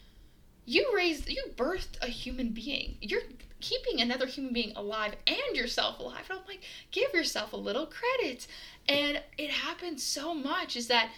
you 0.65 0.91
raised, 0.95 1.29
you 1.29 1.45
birthed 1.57 2.03
a 2.03 2.07
human 2.07 2.51
being. 2.51 2.97
You're 3.01 3.23
keeping 3.61 4.01
another 4.01 4.27
human 4.27 4.53
being 4.53 4.73
alive 4.77 5.15
and 5.27 5.57
yourself 5.57 5.99
alive. 5.99 6.25
And 6.29 6.39
I'm 6.39 6.47
like, 6.47 6.63
give 6.91 7.13
yourself 7.13 7.53
a 7.53 7.57
little 7.57 7.87
credit. 7.87 8.47
And 8.89 9.23
it 9.39 9.51
happens 9.51 10.03
so 10.03 10.35
much 10.35 10.77
is 10.77 10.89
that 10.89 11.11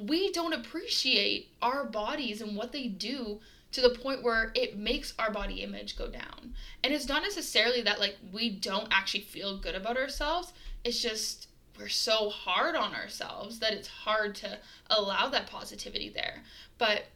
we 0.00 0.32
don't 0.32 0.52
appreciate 0.52 1.48
our 1.62 1.84
bodies 1.84 2.40
and 2.40 2.56
what 2.56 2.72
they 2.72 2.88
do 2.88 3.40
to 3.72 3.80
the 3.80 3.90
point 3.90 4.22
where 4.22 4.52
it 4.54 4.78
makes 4.78 5.14
our 5.18 5.30
body 5.30 5.56
image 5.56 5.96
go 5.96 6.08
down. 6.08 6.54
And 6.82 6.92
it's 6.92 7.08
not 7.08 7.22
necessarily 7.22 7.82
that 7.82 8.00
like 8.00 8.16
we 8.32 8.50
don't 8.50 8.88
actually 8.90 9.22
feel 9.22 9.58
good 9.58 9.74
about 9.74 9.96
ourselves. 9.96 10.52
It's 10.84 11.00
just 11.00 11.48
we're 11.78 11.88
so 11.88 12.28
hard 12.28 12.76
on 12.76 12.94
ourselves 12.94 13.58
that 13.58 13.72
it's 13.72 13.88
hard 13.88 14.36
to 14.36 14.58
allow 14.90 15.28
that 15.28 15.48
positivity 15.48 16.08
there. 16.08 16.42
But 16.78 17.06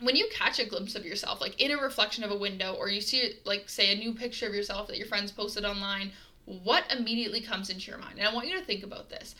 when 0.00 0.16
you 0.16 0.28
catch 0.32 0.58
a 0.58 0.64
glimpse 0.64 0.94
of 0.94 1.04
yourself, 1.04 1.40
like 1.40 1.60
in 1.60 1.70
a 1.70 1.76
reflection 1.76 2.24
of 2.24 2.30
a 2.30 2.38
window, 2.38 2.74
or 2.74 2.88
you 2.88 3.00
see, 3.00 3.34
like, 3.44 3.68
say, 3.68 3.92
a 3.92 3.96
new 3.96 4.14
picture 4.14 4.46
of 4.46 4.54
yourself 4.54 4.88
that 4.88 4.96
your 4.96 5.06
friends 5.06 5.30
posted 5.30 5.64
online, 5.64 6.12
what 6.46 6.84
immediately 6.90 7.40
comes 7.40 7.70
into 7.70 7.90
your 7.90 7.98
mind? 7.98 8.18
And 8.18 8.26
I 8.26 8.34
want 8.34 8.48
you 8.48 8.58
to 8.58 8.64
think 8.64 8.82
about 8.82 9.10
this. 9.10 9.34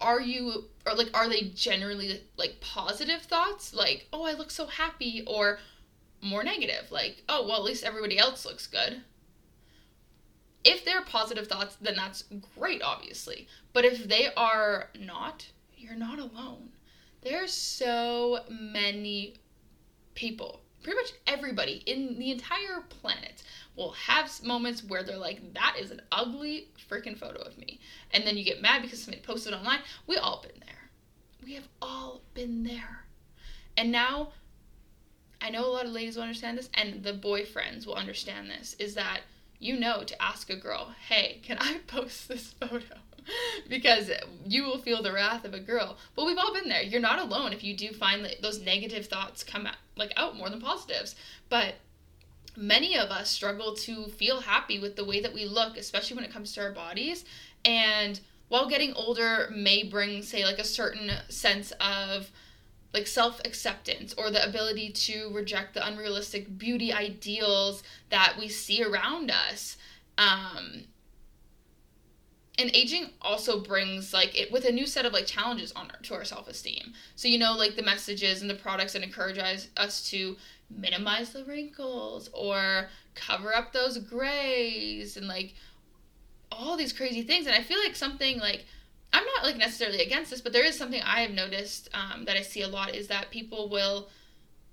Are 0.00 0.20
you, 0.20 0.64
or 0.86 0.94
like, 0.94 1.10
are 1.14 1.28
they 1.28 1.52
generally 1.54 2.20
like 2.36 2.60
positive 2.60 3.22
thoughts, 3.22 3.74
like, 3.74 4.06
oh, 4.12 4.24
I 4.24 4.32
look 4.32 4.50
so 4.50 4.66
happy, 4.66 5.24
or 5.26 5.58
more 6.22 6.44
negative, 6.44 6.90
like, 6.90 7.22
oh, 7.28 7.46
well, 7.46 7.58
at 7.58 7.64
least 7.64 7.84
everybody 7.84 8.18
else 8.18 8.44
looks 8.44 8.66
good? 8.66 9.02
If 10.64 10.84
they're 10.84 11.02
positive 11.02 11.48
thoughts, 11.48 11.76
then 11.80 11.94
that's 11.96 12.24
great, 12.56 12.82
obviously. 12.82 13.48
But 13.72 13.84
if 13.84 14.06
they 14.08 14.28
are 14.36 14.90
not, 14.98 15.46
you're 15.76 15.94
not 15.96 16.18
alone. 16.18 16.70
There's 17.22 17.52
so 17.52 18.40
many 18.50 19.34
people, 20.16 20.60
pretty 20.82 20.96
much 20.96 21.12
everybody 21.26 21.82
in 21.86 22.18
the 22.18 22.32
entire 22.32 22.80
planet 22.88 23.44
will 23.76 23.92
have 23.92 24.42
moments 24.42 24.82
where 24.82 25.04
they're 25.04 25.16
like, 25.16 25.54
that 25.54 25.76
is 25.78 25.92
an 25.92 26.02
ugly 26.10 26.68
freaking 26.90 27.16
photo 27.16 27.40
of 27.42 27.56
me. 27.58 27.78
And 28.12 28.26
then 28.26 28.36
you 28.36 28.44
get 28.44 28.60
mad 28.60 28.82
because 28.82 29.02
somebody 29.02 29.22
posted 29.22 29.54
online. 29.54 29.80
We 30.08 30.16
all 30.16 30.42
been 30.42 30.60
there. 30.60 30.90
We 31.44 31.54
have 31.54 31.68
all 31.80 32.22
been 32.34 32.64
there. 32.64 33.04
And 33.76 33.92
now 33.92 34.32
I 35.40 35.50
know 35.50 35.66
a 35.66 35.70
lot 35.70 35.86
of 35.86 35.92
ladies 35.92 36.16
will 36.16 36.22
understand 36.22 36.58
this, 36.58 36.70
and 36.74 37.02
the 37.02 37.12
boyfriends 37.12 37.86
will 37.86 37.94
understand 37.94 38.50
this, 38.50 38.74
is 38.78 38.94
that 38.94 39.20
you 39.58 39.78
know 39.78 40.02
to 40.02 40.22
ask 40.22 40.50
a 40.50 40.56
girl, 40.56 40.94
hey, 41.08 41.40
can 41.42 41.58
I 41.60 41.78
post 41.86 42.28
this 42.28 42.52
photo? 42.52 42.96
because 43.68 44.10
you 44.46 44.64
will 44.64 44.78
feel 44.78 45.02
the 45.02 45.12
wrath 45.12 45.44
of 45.44 45.54
a 45.54 45.60
girl. 45.60 45.96
But 46.14 46.26
we've 46.26 46.38
all 46.38 46.54
been 46.54 46.68
there. 46.68 46.82
You're 46.82 47.00
not 47.00 47.18
alone 47.18 47.52
if 47.52 47.64
you 47.64 47.76
do 47.76 47.92
find 47.92 48.24
that 48.24 48.42
those 48.42 48.60
negative 48.60 49.06
thoughts 49.06 49.44
come 49.44 49.66
out, 49.66 49.76
like 49.96 50.12
out 50.16 50.36
more 50.36 50.50
than 50.50 50.60
positives. 50.60 51.16
But 51.48 51.74
many 52.56 52.96
of 52.96 53.10
us 53.10 53.30
struggle 53.30 53.74
to 53.74 54.06
feel 54.06 54.40
happy 54.40 54.78
with 54.78 54.96
the 54.96 55.04
way 55.04 55.20
that 55.20 55.34
we 55.34 55.46
look, 55.46 55.76
especially 55.76 56.16
when 56.16 56.24
it 56.24 56.32
comes 56.32 56.52
to 56.52 56.62
our 56.62 56.72
bodies. 56.72 57.24
And 57.64 58.18
while 58.48 58.68
getting 58.68 58.92
older 58.94 59.50
may 59.54 59.82
bring, 59.82 60.22
say, 60.22 60.44
like 60.44 60.58
a 60.58 60.64
certain 60.64 61.10
sense 61.28 61.72
of 61.80 62.30
like 62.94 63.06
self 63.06 63.40
acceptance 63.44 64.14
or 64.16 64.30
the 64.30 64.46
ability 64.46 64.90
to 64.90 65.30
reject 65.32 65.74
the 65.74 65.86
unrealistic 65.86 66.56
beauty 66.56 66.92
ideals 66.92 67.82
that 68.10 68.36
we 68.38 68.48
see 68.48 68.82
around 68.82 69.30
us. 69.30 69.76
Um, 70.16 70.84
and 72.58 72.70
aging 72.74 73.10
also 73.20 73.60
brings 73.60 74.12
like 74.12 74.38
it 74.38 74.50
with 74.50 74.64
a 74.64 74.72
new 74.72 74.86
set 74.86 75.04
of 75.04 75.12
like 75.12 75.26
challenges 75.26 75.72
on 75.72 75.90
our, 75.90 75.98
to 76.02 76.14
our 76.14 76.24
self-esteem. 76.24 76.92
So 77.14 77.28
you 77.28 77.38
know 77.38 77.54
like 77.54 77.76
the 77.76 77.82
messages 77.82 78.40
and 78.40 78.50
the 78.50 78.54
products 78.54 78.94
that 78.94 79.02
encourage 79.02 79.38
us, 79.38 80.08
to 80.10 80.36
minimize 80.68 81.30
the 81.30 81.44
wrinkles 81.44 82.28
or 82.32 82.88
cover 83.14 83.54
up 83.54 83.72
those 83.72 83.98
grays 83.98 85.16
and 85.16 85.28
like 85.28 85.54
all 86.50 86.76
these 86.76 86.92
crazy 86.92 87.22
things. 87.22 87.46
And 87.46 87.54
i 87.54 87.62
feel 87.62 87.78
like 87.78 87.94
something 87.94 88.38
like 88.38 88.64
i'm 89.12 89.24
not 89.36 89.44
like 89.44 89.56
necessarily 89.56 90.00
against 90.00 90.30
this 90.30 90.40
but 90.40 90.52
there 90.52 90.64
is 90.64 90.76
something 90.76 91.00
i 91.02 91.20
have 91.20 91.30
noticed 91.30 91.88
um, 91.94 92.24
that 92.24 92.36
i 92.36 92.42
see 92.42 92.62
a 92.62 92.68
lot 92.68 92.94
is 92.94 93.06
that 93.06 93.30
people 93.30 93.68
will 93.68 94.08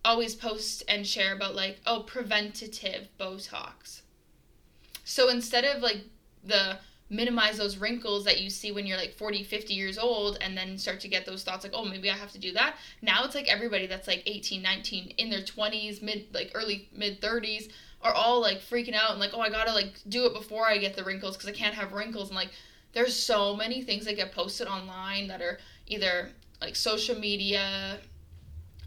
always 0.05 0.35
post 0.35 0.83
and 0.87 1.05
share 1.07 1.33
about 1.33 1.55
like 1.55 1.79
oh 1.85 2.01
preventative 2.01 3.07
botox. 3.19 4.01
So 5.03 5.29
instead 5.29 5.63
of 5.63 5.81
like 5.81 6.01
the 6.43 6.77
minimize 7.13 7.57
those 7.57 7.77
wrinkles 7.77 8.25
that 8.25 8.41
you 8.41 8.49
see 8.49 8.71
when 8.71 8.85
you're 8.85 8.97
like 8.97 9.13
40 9.13 9.43
50 9.43 9.73
years 9.73 9.97
old 9.97 10.37
and 10.41 10.57
then 10.57 10.77
start 10.77 10.99
to 11.01 11.07
get 11.07 11.25
those 11.25 11.43
thoughts 11.43 11.63
like 11.63 11.73
oh 11.75 11.85
maybe 11.85 12.09
i 12.09 12.15
have 12.15 12.31
to 12.31 12.39
do 12.39 12.51
that. 12.53 12.75
Now 13.01 13.23
it's 13.23 13.35
like 13.35 13.47
everybody 13.47 13.87
that's 13.87 14.07
like 14.07 14.23
18 14.25 14.61
19 14.61 15.13
in 15.17 15.29
their 15.29 15.41
20s 15.41 16.01
mid 16.01 16.27
like 16.33 16.51
early 16.55 16.89
mid 16.95 17.21
30s 17.21 17.69
are 18.01 18.13
all 18.13 18.41
like 18.41 18.59
freaking 18.59 18.95
out 18.95 19.11
and 19.11 19.19
like 19.19 19.31
oh 19.33 19.39
i 19.39 19.49
gotta 19.49 19.71
like 19.71 19.93
do 20.09 20.25
it 20.25 20.33
before 20.33 20.65
i 20.65 20.77
get 20.77 20.95
the 20.95 21.03
wrinkles 21.03 21.37
because 21.37 21.49
i 21.49 21.53
can't 21.53 21.75
have 21.75 21.93
wrinkles. 21.93 22.29
And 22.29 22.35
like 22.35 22.49
there's 22.93 23.15
so 23.15 23.55
many 23.55 23.81
things 23.81 24.05
that 24.05 24.15
get 24.15 24.31
posted 24.31 24.67
online 24.67 25.27
that 25.27 25.41
are 25.41 25.59
either 25.87 26.29
like 26.61 26.75
social 26.75 27.17
media 27.17 27.99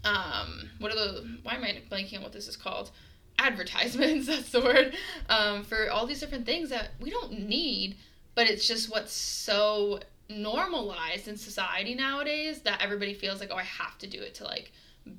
um 0.03 0.69
what 0.79 0.91
are 0.91 0.95
the 0.95 1.37
why 1.43 1.53
am 1.55 1.63
i 1.63 1.81
blanking 1.89 2.17
on 2.17 2.23
what 2.23 2.33
this 2.33 2.47
is 2.47 2.57
called? 2.57 2.91
Advertisements 3.39 4.27
that's 4.27 4.49
the 4.49 4.61
word 4.61 4.95
um, 5.29 5.63
for 5.63 5.89
all 5.91 6.07
these 6.07 6.19
different 6.19 6.45
things 6.45 6.69
that 6.69 6.91
we 6.99 7.09
don't 7.09 7.39
need 7.47 7.95
but 8.37 8.47
it's 8.47 8.67
just 8.67 8.91
what's 8.91 9.11
so 9.11 9.99
normalized 10.29 11.27
in 11.27 11.35
society 11.35 11.95
nowadays 11.95 12.61
that 12.61 12.79
everybody 12.83 13.13
feels 13.13 13.39
like 13.39 13.49
oh 13.51 13.55
i 13.55 13.63
have 13.63 13.97
to 13.97 14.05
do 14.05 14.21
it 14.21 14.35
to 14.35 14.43
like 14.43 14.71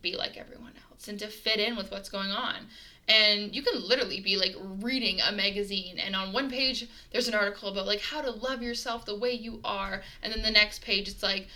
be 0.02 0.16
like 0.16 0.36
everyone 0.36 0.72
else 0.90 1.08
and 1.08 1.18
to 1.18 1.26
fit 1.26 1.58
in 1.58 1.76
with 1.76 1.90
what's 1.90 2.08
going 2.08 2.30
on. 2.30 2.66
And 3.08 3.54
you 3.54 3.62
can 3.62 3.82
literally 3.82 4.20
be 4.20 4.36
like 4.36 4.54
reading 4.82 5.18
a 5.20 5.32
magazine 5.32 5.98
and 5.98 6.14
on 6.14 6.34
one 6.34 6.50
page 6.50 6.86
there's 7.10 7.26
an 7.26 7.34
article 7.34 7.70
about 7.70 7.86
like 7.86 8.02
how 8.02 8.20
to 8.20 8.30
love 8.30 8.62
yourself 8.62 9.06
the 9.06 9.18
way 9.18 9.32
you 9.32 9.60
are 9.64 10.02
and 10.22 10.32
then 10.32 10.42
the 10.42 10.50
next 10.50 10.82
page 10.82 11.08
it's 11.08 11.22
like 11.22 11.48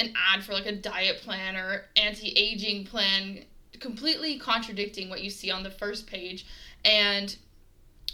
an 0.00 0.12
ad 0.32 0.42
for 0.42 0.52
like 0.52 0.66
a 0.66 0.74
diet 0.74 1.18
plan 1.18 1.54
or 1.56 1.84
anti-aging 1.96 2.84
plan 2.84 3.44
completely 3.78 4.38
contradicting 4.38 5.08
what 5.08 5.22
you 5.22 5.30
see 5.30 5.50
on 5.50 5.62
the 5.62 5.70
first 5.70 6.06
page. 6.06 6.46
And 6.84 7.36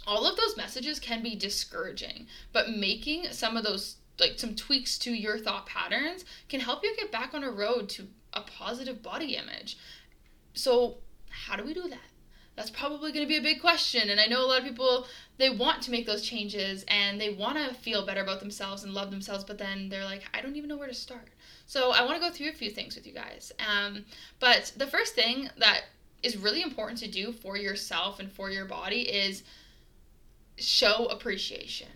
all 0.06 0.26
of 0.26 0.37
those 0.37 0.56
messages 0.56 0.99
can 0.99 1.23
be 1.23 1.35
discouraging, 1.35 2.26
but 2.52 2.71
making 2.71 3.26
some 3.30 3.56
of 3.56 3.64
those 3.64 3.97
like 4.21 4.38
some 4.38 4.54
tweaks 4.54 4.99
to 4.99 5.12
your 5.12 5.38
thought 5.38 5.66
patterns 5.66 6.25
can 6.49 6.61
help 6.61 6.82
you 6.82 6.94
get 6.97 7.11
back 7.11 7.35
on 7.35 7.44
a 7.44 7.50
road 7.50 7.88
to 7.88 8.06
a 8.32 8.42
positive 8.42 9.02
body 9.02 9.37
image. 9.37 9.78
So, 10.54 10.99
how 11.30 11.56
do 11.56 11.64
we 11.64 11.75
do 11.75 11.88
that? 11.88 11.99
That's 12.56 12.71
probably 12.71 13.12
going 13.12 13.25
to 13.25 13.28
be 13.28 13.38
a 13.38 13.42
big 13.42 13.61
question 13.61 14.11
and 14.11 14.21
I 14.21 14.26
know 14.26 14.44
a 14.44 14.47
lot 14.47 14.59
of 14.59 14.64
people 14.64 15.06
they 15.38 15.49
want 15.49 15.82
to 15.82 15.90
make 15.90 16.04
those 16.04 16.23
changes 16.23 16.85
and 16.88 17.18
they 17.18 17.30
want 17.30 17.56
to 17.56 17.75
feel 17.75 18.04
better 18.04 18.21
about 18.21 18.40
themselves 18.40 18.85
and 18.85 18.92
love 18.92 19.11
themselves, 19.11 19.44
but 19.44 19.56
then 19.56 19.88
they're 19.88 20.04
like, 20.04 20.25
I 20.35 20.42
don't 20.42 20.56
even 20.56 20.68
know 20.68 20.76
where 20.76 20.88
to 20.88 20.94
start. 20.94 21.28
So, 21.66 21.92
I 21.92 22.04
want 22.04 22.21
to 22.21 22.28
go 22.28 22.32
through 22.32 22.50
a 22.50 22.54
few 22.54 22.71
things 22.71 22.94
with 22.94 23.06
you 23.06 23.14
guys. 23.14 23.52
Um, 23.59 24.04
but 24.40 24.73
the 24.76 24.87
first 24.87 25.14
thing 25.14 25.49
that 25.56 25.85
is 26.23 26.37
really 26.37 26.62
important 26.62 26.99
to 27.00 27.11
do 27.11 27.32
for 27.32 27.56
yourself 27.56 28.21
and 28.21 28.30
for 28.30 28.50
your 28.50 28.66
body 28.66 29.02
is 29.02 29.42
show 30.56 31.06
appreciation. 31.06 31.88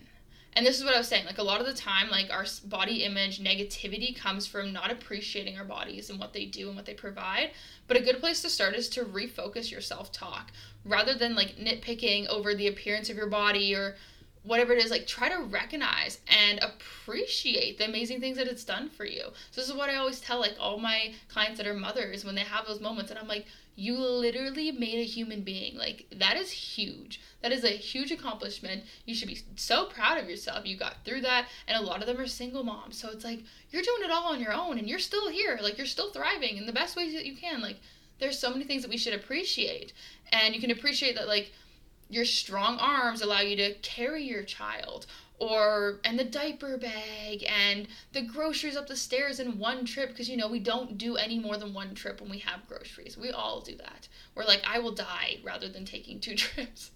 And 0.57 0.65
this 0.65 0.79
is 0.79 0.83
what 0.83 0.95
I 0.95 0.97
was 0.97 1.07
saying. 1.07 1.25
Like 1.27 1.37
a 1.37 1.43
lot 1.43 1.59
of 1.59 1.67
the 1.67 1.73
time, 1.73 2.09
like 2.09 2.31
our 2.31 2.45
body 2.65 3.03
image 3.03 3.39
negativity 3.39 4.15
comes 4.15 4.47
from 4.47 4.73
not 4.73 4.91
appreciating 4.91 5.55
our 5.55 5.63
bodies 5.63 6.09
and 6.09 6.19
what 6.19 6.33
they 6.33 6.45
do 6.45 6.67
and 6.67 6.75
what 6.75 6.87
they 6.87 6.95
provide. 6.95 7.51
But 7.87 7.97
a 7.97 8.01
good 8.01 8.19
place 8.19 8.41
to 8.41 8.49
start 8.49 8.73
is 8.73 8.89
to 8.89 9.03
refocus 9.05 9.69
your 9.69 9.81
self 9.81 10.11
talk 10.11 10.51
rather 10.83 11.13
than 11.13 11.35
like 11.35 11.57
nitpicking 11.57 12.27
over 12.27 12.55
the 12.55 12.67
appearance 12.67 13.11
of 13.11 13.17
your 13.17 13.27
body 13.27 13.75
or 13.75 13.97
whatever 14.41 14.73
it 14.73 14.83
is. 14.83 14.89
Like 14.89 15.05
try 15.05 15.29
to 15.29 15.43
recognize 15.43 16.21
and 16.27 16.59
appreciate 16.63 17.77
the 17.77 17.85
amazing 17.85 18.19
things 18.19 18.37
that 18.37 18.47
it's 18.47 18.63
done 18.63 18.89
for 18.89 19.05
you. 19.05 19.25
So 19.51 19.61
this 19.61 19.69
is 19.69 19.75
what 19.75 19.91
I 19.91 19.97
always 19.97 20.19
tell 20.19 20.39
like 20.39 20.55
all 20.59 20.79
my 20.79 21.13
clients 21.29 21.59
that 21.59 21.67
are 21.67 21.75
mothers 21.75 22.25
when 22.25 22.33
they 22.33 22.41
have 22.41 22.65
those 22.65 22.81
moments, 22.81 23.11
and 23.11 23.19
I'm 23.19 23.27
like, 23.27 23.45
you 23.79 23.95
literally 23.99 24.71
made 24.71 24.97
a 24.97 25.03
human 25.03 25.41
being. 25.41 25.77
Like, 25.77 26.07
that 26.11 26.35
is 26.35 26.49
huge. 26.49 27.21
That 27.43 27.51
is 27.51 27.63
a 27.63 27.69
huge 27.69 28.11
accomplishment. 28.11 28.83
You 29.05 29.13
should 29.13 29.27
be 29.27 29.37
so 29.55 29.85
proud 29.85 30.17
of 30.17 30.27
yourself. 30.27 30.65
You 30.65 30.75
got 30.75 31.05
through 31.05 31.21
that. 31.21 31.47
And 31.67 31.77
a 31.77 31.85
lot 31.85 32.01
of 32.01 32.07
them 32.07 32.19
are 32.19 32.25
single 32.25 32.63
moms. 32.63 32.99
So 32.99 33.09
it's 33.11 33.23
like, 33.23 33.43
you're 33.69 33.83
doing 33.83 34.01
it 34.03 34.09
all 34.09 34.33
on 34.33 34.41
your 34.41 34.51
own 34.51 34.79
and 34.79 34.89
you're 34.89 34.97
still 34.97 35.29
here. 35.29 35.59
Like, 35.61 35.77
you're 35.77 35.85
still 35.85 36.11
thriving 36.11 36.57
in 36.57 36.65
the 36.65 36.73
best 36.73 36.95
ways 36.95 37.13
that 37.13 37.27
you 37.27 37.37
can. 37.37 37.61
Like, 37.61 37.77
there's 38.19 38.39
so 38.39 38.49
many 38.49 38.63
things 38.63 38.81
that 38.81 38.89
we 38.89 38.97
should 38.97 39.13
appreciate. 39.13 39.93
And 40.31 40.55
you 40.55 40.59
can 40.59 40.71
appreciate 40.71 41.15
that, 41.15 41.27
like, 41.27 41.51
your 42.09 42.25
strong 42.25 42.79
arms 42.79 43.21
allow 43.21 43.41
you 43.41 43.55
to 43.57 43.75
carry 43.75 44.23
your 44.23 44.41
child 44.41 45.05
or 45.39 45.99
and 46.03 46.17
the 46.17 46.23
diaper 46.23 46.77
bag 46.77 47.45
and 47.47 47.87
the 48.13 48.21
groceries 48.21 48.75
up 48.75 48.87
the 48.87 48.95
stairs 48.95 49.39
in 49.39 49.59
one 49.59 49.85
trip 49.85 50.09
because 50.09 50.29
you 50.29 50.37
know 50.37 50.47
we 50.47 50.59
don't 50.59 50.97
do 50.97 51.15
any 51.15 51.37
more 51.37 51.57
than 51.57 51.73
one 51.73 51.93
trip 51.93 52.19
when 52.19 52.29
we 52.29 52.39
have 52.39 52.67
groceries. 52.67 53.17
We 53.17 53.31
all 53.31 53.61
do 53.61 53.75
that. 53.77 54.07
We're 54.35 54.45
like 54.45 54.61
i 54.65 54.79
will 54.79 54.93
die 54.93 55.37
rather 55.43 55.69
than 55.69 55.85
taking 55.85 56.19
two 56.19 56.35
trips. 56.35 56.91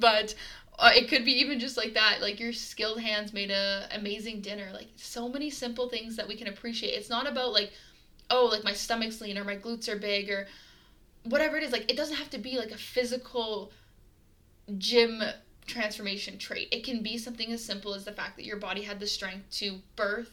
But 0.00 0.34
uh, 0.78 0.90
it 0.94 1.08
could 1.08 1.24
be 1.24 1.32
even 1.40 1.60
just 1.60 1.76
like 1.76 1.94
that 1.94 2.20
like 2.20 2.40
your 2.40 2.52
skilled 2.52 3.00
hands 3.00 3.32
made 3.32 3.50
a 3.50 3.86
amazing 3.92 4.40
dinner. 4.40 4.70
Like 4.72 4.88
so 4.96 5.28
many 5.28 5.50
simple 5.50 5.88
things 5.88 6.16
that 6.16 6.26
we 6.26 6.36
can 6.36 6.48
appreciate. 6.48 6.94
It's 6.94 7.10
not 7.10 7.28
about 7.28 7.52
like 7.52 7.72
oh 8.30 8.48
like 8.50 8.64
my 8.64 8.72
stomach's 8.72 9.20
lean 9.20 9.38
or 9.38 9.44
my 9.44 9.56
glutes 9.56 9.88
are 9.88 9.96
big 9.96 10.30
or 10.30 10.48
whatever 11.24 11.56
it 11.56 11.62
is. 11.62 11.70
Like 11.72 11.90
it 11.90 11.96
doesn't 11.96 12.16
have 12.16 12.30
to 12.30 12.38
be 12.38 12.58
like 12.58 12.72
a 12.72 12.78
physical 12.78 13.70
gym 14.78 15.22
transformation 15.72 16.38
trait. 16.38 16.68
It 16.70 16.84
can 16.84 17.02
be 17.02 17.18
something 17.18 17.52
as 17.52 17.64
simple 17.64 17.94
as 17.94 18.04
the 18.04 18.12
fact 18.12 18.36
that 18.36 18.44
your 18.44 18.56
body 18.56 18.82
had 18.82 19.00
the 19.00 19.06
strength 19.06 19.50
to 19.58 19.78
birth, 19.96 20.30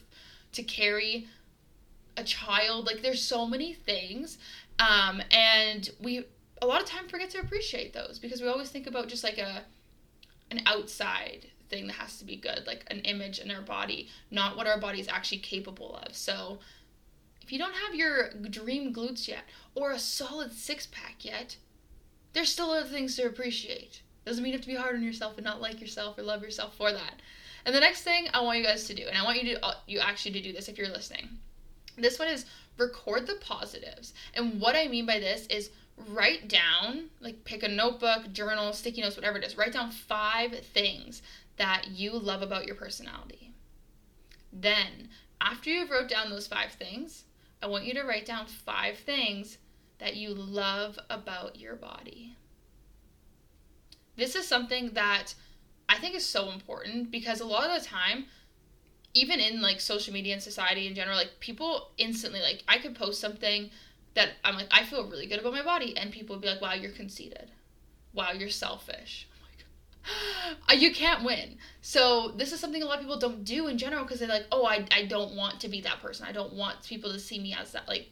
to 0.52 0.62
carry 0.62 1.26
a 2.16 2.24
child. 2.24 2.86
Like 2.86 3.02
there's 3.02 3.22
so 3.22 3.46
many 3.46 3.72
things. 3.72 4.38
Um, 4.78 5.22
and 5.30 5.90
we 6.00 6.24
a 6.62 6.66
lot 6.66 6.82
of 6.82 6.86
time 6.86 7.08
forget 7.08 7.30
to 7.30 7.40
appreciate 7.40 7.92
those 7.94 8.18
because 8.18 8.42
we 8.42 8.48
always 8.48 8.68
think 8.68 8.86
about 8.86 9.08
just 9.08 9.24
like 9.24 9.38
a 9.38 9.62
an 10.50 10.62
outside 10.66 11.46
thing 11.68 11.86
that 11.86 11.94
has 11.94 12.18
to 12.18 12.24
be 12.24 12.36
good, 12.36 12.64
like 12.66 12.84
an 12.88 12.98
image 13.00 13.38
in 13.38 13.50
our 13.50 13.62
body, 13.62 14.08
not 14.30 14.56
what 14.56 14.66
our 14.66 14.78
body 14.78 15.00
is 15.00 15.08
actually 15.08 15.38
capable 15.38 15.96
of. 16.04 16.14
So 16.14 16.58
if 17.40 17.52
you 17.52 17.58
don't 17.58 17.74
have 17.74 17.94
your 17.94 18.30
dream 18.50 18.92
glutes 18.92 19.28
yet 19.28 19.44
or 19.74 19.92
a 19.92 19.98
solid 19.98 20.52
six 20.52 20.86
pack 20.86 21.24
yet, 21.24 21.56
there's 22.32 22.50
still 22.50 22.72
other 22.72 22.88
things 22.88 23.16
to 23.16 23.26
appreciate. 23.26 24.02
Doesn't 24.24 24.42
mean 24.42 24.52
you 24.52 24.58
have 24.58 24.64
to 24.64 24.70
be 24.70 24.76
hard 24.76 24.94
on 24.94 25.02
yourself 25.02 25.36
and 25.36 25.44
not 25.44 25.60
like 25.60 25.80
yourself 25.80 26.18
or 26.18 26.22
love 26.22 26.42
yourself 26.42 26.76
for 26.76 26.92
that. 26.92 27.14
And 27.64 27.74
the 27.74 27.80
next 27.80 28.02
thing 28.02 28.28
I 28.32 28.40
want 28.40 28.58
you 28.58 28.64
guys 28.64 28.84
to 28.86 28.94
do, 28.94 29.06
and 29.06 29.16
I 29.16 29.24
want 29.24 29.42
you 29.42 29.54
to 29.54 29.64
uh, 29.64 29.74
you 29.86 29.98
actually 29.98 30.32
to 30.32 30.42
do 30.42 30.52
this 30.52 30.68
if 30.68 30.78
you're 30.78 30.88
listening. 30.88 31.28
This 31.96 32.18
one 32.18 32.28
is 32.28 32.46
record 32.78 33.26
the 33.26 33.34
positives. 33.34 34.14
And 34.34 34.60
what 34.60 34.76
I 34.76 34.88
mean 34.88 35.06
by 35.06 35.18
this 35.18 35.46
is 35.46 35.70
write 36.08 36.48
down, 36.48 37.10
like 37.20 37.44
pick 37.44 37.62
a 37.62 37.68
notebook, 37.68 38.32
journal, 38.32 38.72
sticky 38.72 39.02
notes, 39.02 39.16
whatever 39.16 39.38
it 39.38 39.44
is. 39.44 39.56
Write 39.56 39.72
down 39.72 39.90
five 39.90 40.58
things 40.72 41.22
that 41.56 41.88
you 41.88 42.12
love 42.12 42.40
about 42.42 42.66
your 42.66 42.74
personality. 42.74 43.52
Then, 44.52 45.10
after 45.40 45.70
you've 45.70 45.90
wrote 45.90 46.08
down 46.08 46.30
those 46.30 46.46
five 46.46 46.72
things, 46.72 47.24
I 47.62 47.66
want 47.66 47.84
you 47.84 47.94
to 47.94 48.02
write 48.02 48.26
down 48.26 48.46
five 48.46 48.98
things 48.98 49.58
that 49.98 50.16
you 50.16 50.32
love 50.32 50.98
about 51.10 51.58
your 51.58 51.76
body 51.76 52.36
this 54.20 54.36
is 54.36 54.46
something 54.46 54.90
that 54.94 55.34
I 55.88 55.98
think 55.98 56.14
is 56.14 56.26
so 56.26 56.50
important 56.50 57.10
because 57.10 57.40
a 57.40 57.46
lot 57.46 57.68
of 57.68 57.82
the 57.82 57.86
time, 57.86 58.26
even 59.14 59.40
in 59.40 59.60
like 59.60 59.80
social 59.80 60.12
media 60.12 60.34
and 60.34 60.42
society 60.42 60.86
in 60.86 60.94
general, 60.94 61.16
like 61.16 61.40
people 61.40 61.90
instantly 61.98 62.40
like 62.40 62.62
I 62.68 62.78
could 62.78 62.94
post 62.94 63.20
something 63.20 63.70
that 64.14 64.30
I'm 64.44 64.54
like, 64.54 64.68
I 64.70 64.84
feel 64.84 65.08
really 65.08 65.26
good 65.26 65.40
about 65.40 65.52
my 65.52 65.62
body, 65.62 65.96
and 65.96 66.10
people 66.10 66.36
would 66.36 66.42
be 66.42 66.48
like, 66.48 66.60
wow, 66.60 66.74
you're 66.74 66.92
conceited. 66.92 67.50
Wow, 68.12 68.32
you're 68.32 68.48
selfish. 68.50 69.28
Uh, 70.68 70.72
you 70.72 70.92
can't 70.92 71.24
win. 71.24 71.58
So 71.82 72.32
this 72.36 72.52
is 72.52 72.60
something 72.60 72.82
a 72.82 72.86
lot 72.86 72.96
of 72.96 73.00
people 73.02 73.18
don't 73.18 73.44
do 73.44 73.66
in 73.66 73.78
general 73.78 74.02
because 74.02 74.20
they're 74.20 74.28
like, 74.28 74.46
oh, 74.50 74.64
I, 74.64 74.86
I 74.92 75.04
don't 75.04 75.36
want 75.36 75.60
to 75.60 75.68
be 75.68 75.80
that 75.82 76.00
person. 76.00 76.26
I 76.26 76.32
don't 76.32 76.54
want 76.54 76.82
people 76.84 77.12
to 77.12 77.18
see 77.18 77.38
me 77.38 77.54
as 77.54 77.72
that 77.72 77.86
like 77.86 78.08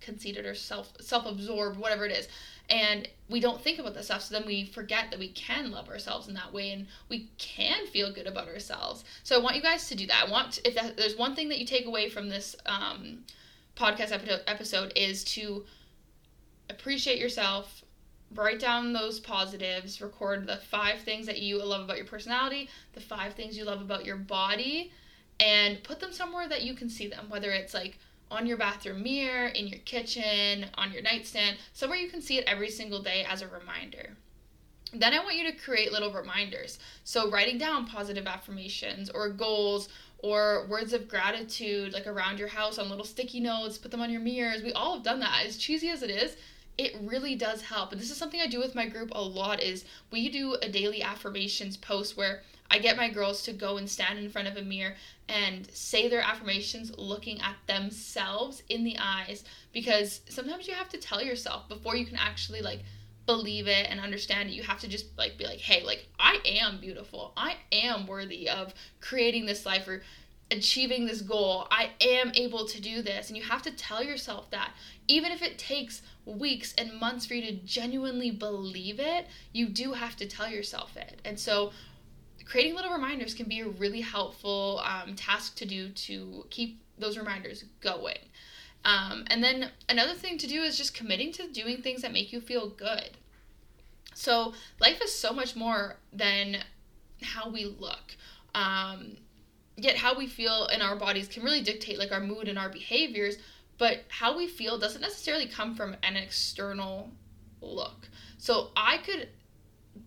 conceited 0.00 0.46
or 0.46 0.54
self 0.54 0.92
self 1.00 1.26
absorbed, 1.26 1.78
whatever 1.78 2.04
it 2.06 2.12
is. 2.12 2.28
And 2.70 3.08
we 3.30 3.40
don't 3.40 3.60
think 3.60 3.78
about 3.78 3.94
this 3.94 4.06
stuff, 4.06 4.22
so 4.22 4.34
then 4.34 4.46
we 4.46 4.66
forget 4.66 5.10
that 5.10 5.18
we 5.18 5.28
can 5.28 5.70
love 5.70 5.88
ourselves 5.88 6.28
in 6.28 6.34
that 6.34 6.52
way 6.52 6.70
and 6.70 6.86
we 7.08 7.30
can 7.38 7.86
feel 7.86 8.12
good 8.12 8.26
about 8.26 8.48
ourselves. 8.48 9.04
So 9.22 9.36
I 9.36 9.42
want 9.42 9.56
you 9.56 9.62
guys 9.62 9.88
to 9.88 9.94
do 9.94 10.06
that. 10.06 10.24
I 10.26 10.30
want 10.30 10.60
if 10.64 10.74
that, 10.74 10.96
there's 10.96 11.16
one 11.16 11.34
thing 11.34 11.48
that 11.48 11.58
you 11.58 11.66
take 11.66 11.86
away 11.86 12.10
from 12.10 12.28
this 12.28 12.56
um, 12.66 13.24
podcast 13.76 14.12
episode 14.46 14.92
is 14.96 15.24
to 15.24 15.64
appreciate 16.68 17.18
yourself, 17.18 17.84
write 18.34 18.60
down 18.60 18.92
those 18.92 19.20
positives, 19.20 20.00
record 20.00 20.46
the 20.46 20.56
five 20.56 21.00
things 21.00 21.26
that 21.26 21.38
you 21.38 21.62
love 21.64 21.82
about 21.82 21.96
your 21.96 22.06
personality, 22.06 22.68
the 22.92 23.00
five 23.00 23.34
things 23.34 23.56
you 23.56 23.64
love 23.64 23.80
about 23.80 24.04
your 24.04 24.16
body, 24.16 24.92
and 25.40 25.82
put 25.82 26.00
them 26.00 26.12
somewhere 26.12 26.48
that 26.48 26.62
you 26.62 26.74
can 26.74 26.90
see 26.90 27.06
them, 27.06 27.26
whether 27.28 27.50
it's 27.50 27.72
like 27.72 27.98
on 28.30 28.46
your 28.46 28.56
bathroom 28.56 29.02
mirror, 29.02 29.46
in 29.46 29.66
your 29.66 29.80
kitchen, 29.80 30.66
on 30.74 30.92
your 30.92 31.02
nightstand, 31.02 31.58
somewhere 31.72 31.98
you 31.98 32.08
can 32.08 32.20
see 32.20 32.38
it 32.38 32.44
every 32.46 32.70
single 32.70 33.02
day 33.02 33.24
as 33.28 33.42
a 33.42 33.48
reminder. 33.48 34.16
Then 34.92 35.12
I 35.12 35.22
want 35.22 35.36
you 35.36 35.50
to 35.50 35.56
create 35.56 35.92
little 35.92 36.12
reminders. 36.12 36.78
So, 37.04 37.30
writing 37.30 37.58
down 37.58 37.86
positive 37.86 38.26
affirmations 38.26 39.10
or 39.10 39.28
goals 39.28 39.88
or 40.18 40.66
words 40.68 40.92
of 40.92 41.08
gratitude 41.08 41.92
like 41.92 42.06
around 42.06 42.38
your 42.38 42.48
house 42.48 42.78
on 42.78 42.88
little 42.88 43.04
sticky 43.04 43.40
notes, 43.40 43.78
put 43.78 43.90
them 43.90 44.00
on 44.00 44.10
your 44.10 44.20
mirrors. 44.20 44.62
We 44.62 44.72
all 44.72 44.94
have 44.94 45.04
done 45.04 45.20
that. 45.20 45.44
As 45.46 45.56
cheesy 45.56 45.90
as 45.90 46.02
it 46.02 46.10
is, 46.10 46.36
it 46.78 46.96
really 47.02 47.34
does 47.34 47.62
help. 47.62 47.92
And 47.92 48.00
this 48.00 48.10
is 48.10 48.16
something 48.16 48.40
I 48.40 48.46
do 48.46 48.60
with 48.60 48.74
my 48.74 48.86
group 48.86 49.10
a 49.12 49.20
lot 49.20 49.62
is 49.62 49.84
we 50.10 50.28
do 50.28 50.54
a 50.62 50.68
daily 50.68 51.02
affirmations 51.02 51.76
post 51.76 52.16
where 52.16 52.42
I 52.70 52.78
get 52.78 52.96
my 52.96 53.08
girls 53.08 53.42
to 53.44 53.52
go 53.52 53.76
and 53.78 53.88
stand 53.88 54.18
in 54.18 54.28
front 54.28 54.48
of 54.48 54.56
a 54.56 54.62
mirror 54.62 54.94
and 55.28 55.68
say 55.72 56.08
their 56.08 56.20
affirmations 56.20 56.92
looking 56.96 57.40
at 57.40 57.56
themselves 57.66 58.62
in 58.68 58.84
the 58.84 58.96
eyes 58.98 59.44
because 59.72 60.20
sometimes 60.28 60.68
you 60.68 60.74
have 60.74 60.88
to 60.90 60.98
tell 60.98 61.22
yourself 61.22 61.68
before 61.68 61.96
you 61.96 62.06
can 62.06 62.16
actually 62.16 62.60
like 62.60 62.80
believe 63.26 63.68
it 63.68 63.86
and 63.90 64.00
understand 64.00 64.48
it. 64.48 64.54
You 64.54 64.62
have 64.62 64.80
to 64.80 64.88
just 64.88 65.06
like 65.18 65.36
be 65.36 65.44
like 65.44 65.60
hey 65.60 65.82
like 65.84 66.08
i 66.18 66.40
am 66.44 66.80
beautiful. 66.80 67.32
I 67.36 67.56
am 67.72 68.06
worthy 68.06 68.48
of 68.48 68.74
creating 69.00 69.46
this 69.46 69.64
life 69.64 69.86
or 69.88 70.02
achieving 70.50 71.06
this 71.06 71.20
goal. 71.20 71.68
I 71.70 71.90
am 72.00 72.32
able 72.34 72.66
to 72.66 72.80
do 72.80 73.02
this. 73.02 73.28
And 73.28 73.36
you 73.36 73.42
have 73.44 73.62
to 73.62 73.70
tell 73.70 74.02
yourself 74.02 74.50
that. 74.50 74.72
Even 75.06 75.30
if 75.30 75.42
it 75.42 75.58
takes 75.58 76.00
weeks 76.24 76.74
and 76.78 76.98
months 76.98 77.26
for 77.26 77.34
you 77.34 77.42
to 77.42 77.52
genuinely 77.64 78.30
believe 78.30 79.00
it 79.00 79.26
you 79.52 79.66
do 79.66 79.92
have 79.92 80.16
to 80.16 80.26
tell 80.26 80.48
yourself 80.48 80.96
it. 80.96 81.20
And 81.24 81.38
so 81.38 81.72
creating 82.48 82.74
little 82.74 82.92
reminders 82.92 83.34
can 83.34 83.46
be 83.46 83.60
a 83.60 83.68
really 83.68 84.00
helpful 84.00 84.80
um, 84.84 85.14
task 85.14 85.56
to 85.56 85.66
do 85.66 85.90
to 85.90 86.46
keep 86.50 86.80
those 86.98 87.16
reminders 87.16 87.64
going 87.80 88.18
um, 88.84 89.24
and 89.26 89.42
then 89.42 89.70
another 89.88 90.14
thing 90.14 90.38
to 90.38 90.46
do 90.46 90.62
is 90.62 90.76
just 90.76 90.94
committing 90.94 91.32
to 91.32 91.48
doing 91.48 91.82
things 91.82 92.02
that 92.02 92.12
make 92.12 92.32
you 92.32 92.40
feel 92.40 92.68
good. 92.68 93.10
So 94.14 94.54
life 94.80 95.00
is 95.02 95.14
so 95.14 95.32
much 95.32 95.56
more 95.56 95.96
than 96.12 96.58
how 97.22 97.50
we 97.50 97.64
look. 97.64 98.16
Um, 98.54 99.16
yet 99.76 99.96
how 99.96 100.16
we 100.16 100.26
feel 100.26 100.66
in 100.66 100.82
our 100.82 100.96
bodies 100.96 101.28
can 101.28 101.42
really 101.42 101.62
dictate 101.62 101.98
like 101.98 102.12
our 102.12 102.20
mood 102.20 102.48
and 102.48 102.58
our 102.58 102.68
behaviors. 102.68 103.36
But 103.78 104.04
how 104.08 104.36
we 104.36 104.48
feel 104.48 104.78
doesn't 104.78 105.02
necessarily 105.02 105.46
come 105.46 105.74
from 105.74 105.96
an 106.02 106.16
external 106.16 107.10
look. 107.60 108.08
So 108.38 108.70
I 108.76 108.98
could 108.98 109.28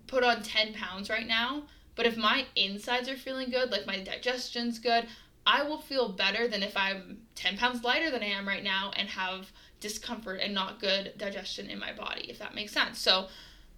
put 0.08 0.24
on 0.24 0.44
10 0.44 0.74
pounds 0.74 1.10
right 1.10 1.28
now, 1.28 1.64
but 1.96 2.06
if 2.06 2.18
my 2.18 2.46
insides 2.56 3.10
are 3.10 3.18
feeling 3.18 3.50
good, 3.50 3.72
like 3.72 3.86
my 3.86 4.00
digestion's 4.00 4.80
good, 4.80 5.08
I 5.46 5.64
will 5.64 5.80
feel 5.80 6.10
better 6.10 6.48
than 6.48 6.64
if 6.64 6.78
I'm 6.78 7.22
10 7.36 7.58
pounds 7.58 7.84
lighter 7.84 8.12
than 8.12 8.22
I 8.22 8.28
am 8.28 8.48
right 8.48 8.64
now 8.64 8.92
and 8.96 9.10
have 9.10 9.52
discomfort 9.80 10.40
and 10.42 10.54
not 10.54 10.80
good 10.80 11.14
digestion 11.18 11.70
in 11.70 11.80
my 11.80 11.92
body, 11.92 12.30
if 12.30 12.40
that 12.40 12.56
makes 12.56 12.72
sense. 12.72 13.00
So, 13.00 13.28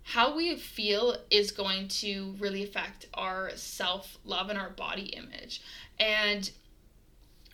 how 0.06 0.36
we 0.36 0.58
feel 0.58 1.16
is 1.30 1.52
going 1.52 1.88
to 1.88 2.36
really 2.38 2.64
affect 2.64 3.08
our 3.14 3.52
self 3.56 4.18
love 4.26 4.50
and 4.50 4.60
our 4.60 4.70
body 4.70 5.06
image. 5.06 5.62
And 5.98 6.50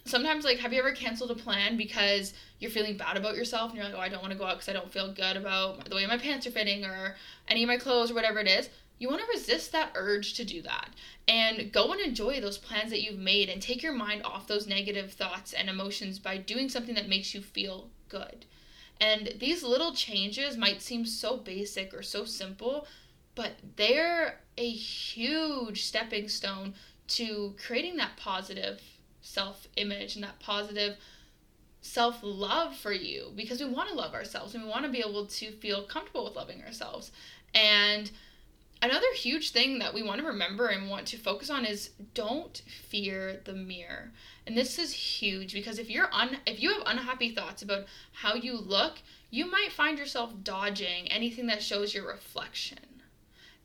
sometimes, 0.06 0.45
like, 0.45 0.58
have 0.58 0.74
you 0.74 0.80
ever 0.80 0.93
canceled 0.93 1.30
a 1.30 1.36
plan 1.36 1.78
because 1.78 2.34
you're 2.58 2.72
feeling 2.72 2.98
bad 2.98 3.17
about 3.17 3.36
yourself 3.36 3.69
and 3.69 3.78
you're 3.78 3.86
like, 3.86 3.95
oh, 3.95 4.02
I 4.02 4.10
don't 4.10 4.22
want 4.22 4.34
to 4.34 4.39
go 4.39 4.45
out 4.45 4.56
because 4.56 4.69
I 4.69 4.74
don't 4.74 4.91
feel 4.91 5.13
good 5.13 5.38
about 5.38 5.88
the 5.88 5.95
way 5.95 6.08
my 6.08 6.17
pants 6.17 6.48
are 6.48 6.52
fitting 6.52 6.84
or 6.84 7.15
any 7.48 7.63
of 7.63 7.67
my 7.67 7.78
clothes 7.78 8.10
or 8.10 8.15
whatever 8.15 8.39
it 8.39 8.48
is? 8.48 8.69
You 8.99 9.07
want 9.07 9.21
to 9.21 9.27
resist 9.33 9.71
that 9.71 9.91
urge 9.95 10.33
to 10.33 10.45
do 10.45 10.62
that 10.62 10.89
and 11.27 11.71
go 11.71 11.91
and 11.91 12.01
enjoy 12.01 12.39
those 12.39 12.57
plans 12.57 12.91
that 12.91 13.01
you've 13.01 13.17
made 13.17 13.49
and 13.49 13.62
take 13.62 13.81
your 13.81 13.93
mind 13.93 14.21
off 14.23 14.47
those 14.47 14.67
negative 14.67 15.13
thoughts 15.13 15.53
and 15.53 15.69
emotions 15.69 16.19
by 16.19 16.38
doing 16.38 16.69
something 16.69 16.95
that 16.95 17.09
makes 17.09 17.33
you 17.33 17.41
feel 17.41 17.89
good. 18.09 18.45
And 18.99 19.33
these 19.39 19.63
little 19.63 19.93
changes 19.93 20.57
might 20.57 20.81
seem 20.81 21.05
so 21.05 21.38
basic 21.38 21.93
or 21.93 22.03
so 22.03 22.25
simple, 22.25 22.85
but 23.35 23.53
they're 23.77 24.41
a 24.57 24.69
huge 24.69 25.85
stepping 25.85 26.27
stone 26.27 26.73
to 27.07 27.55
creating 27.65 27.95
that 27.97 28.17
positive 28.17 28.81
self 29.21 29.67
image 29.77 30.15
and 30.15 30.23
that 30.23 30.39
positive 30.39 30.97
self 31.81 32.19
love 32.21 32.75
for 32.75 32.91
you 32.91 33.31
because 33.35 33.62
we 33.62 33.69
want 33.69 33.89
to 33.89 33.95
love 33.95 34.13
ourselves 34.13 34.53
and 34.53 34.63
we 34.63 34.69
want 34.69 34.85
to 34.85 34.91
be 34.91 34.99
able 34.99 35.25
to 35.25 35.51
feel 35.53 35.83
comfortable 35.83 36.25
with 36.25 36.35
loving 36.35 36.62
ourselves. 36.63 37.12
And 37.53 38.12
another 38.82 39.13
huge 39.15 39.52
thing 39.52 39.80
that 39.80 39.94
we 39.94 40.04
want 40.04 40.22
to 40.22 40.28
remember 40.28 40.68
and 40.68 40.89
want 40.89 41.08
to 41.08 41.18
focus 41.18 41.50
on 41.50 41.65
is 41.65 41.92
don't 42.13 42.62
fear 42.68 43.42
the 43.44 43.54
mirror. 43.54 44.12
And 44.48 44.58
this 44.58 44.80
is 44.80 44.94
huge 44.94 45.54
because 45.54 45.80
if 45.80 45.89
you're 45.89 46.13
un 46.13 46.38
if 46.46 46.62
you 46.62 46.74
have 46.74 46.84
unhappy 46.86 47.34
thoughts 47.34 47.62
about 47.62 47.86
how 48.13 48.36
you 48.36 48.58
look, 48.58 49.00
you 49.30 49.50
might 49.50 49.72
find 49.72 49.98
yourself 49.98 50.34
dodging 50.44 51.08
anything 51.12 51.48
that 51.48 51.62
shows 51.62 51.94
your 51.94 52.08
reflection. 52.08 52.80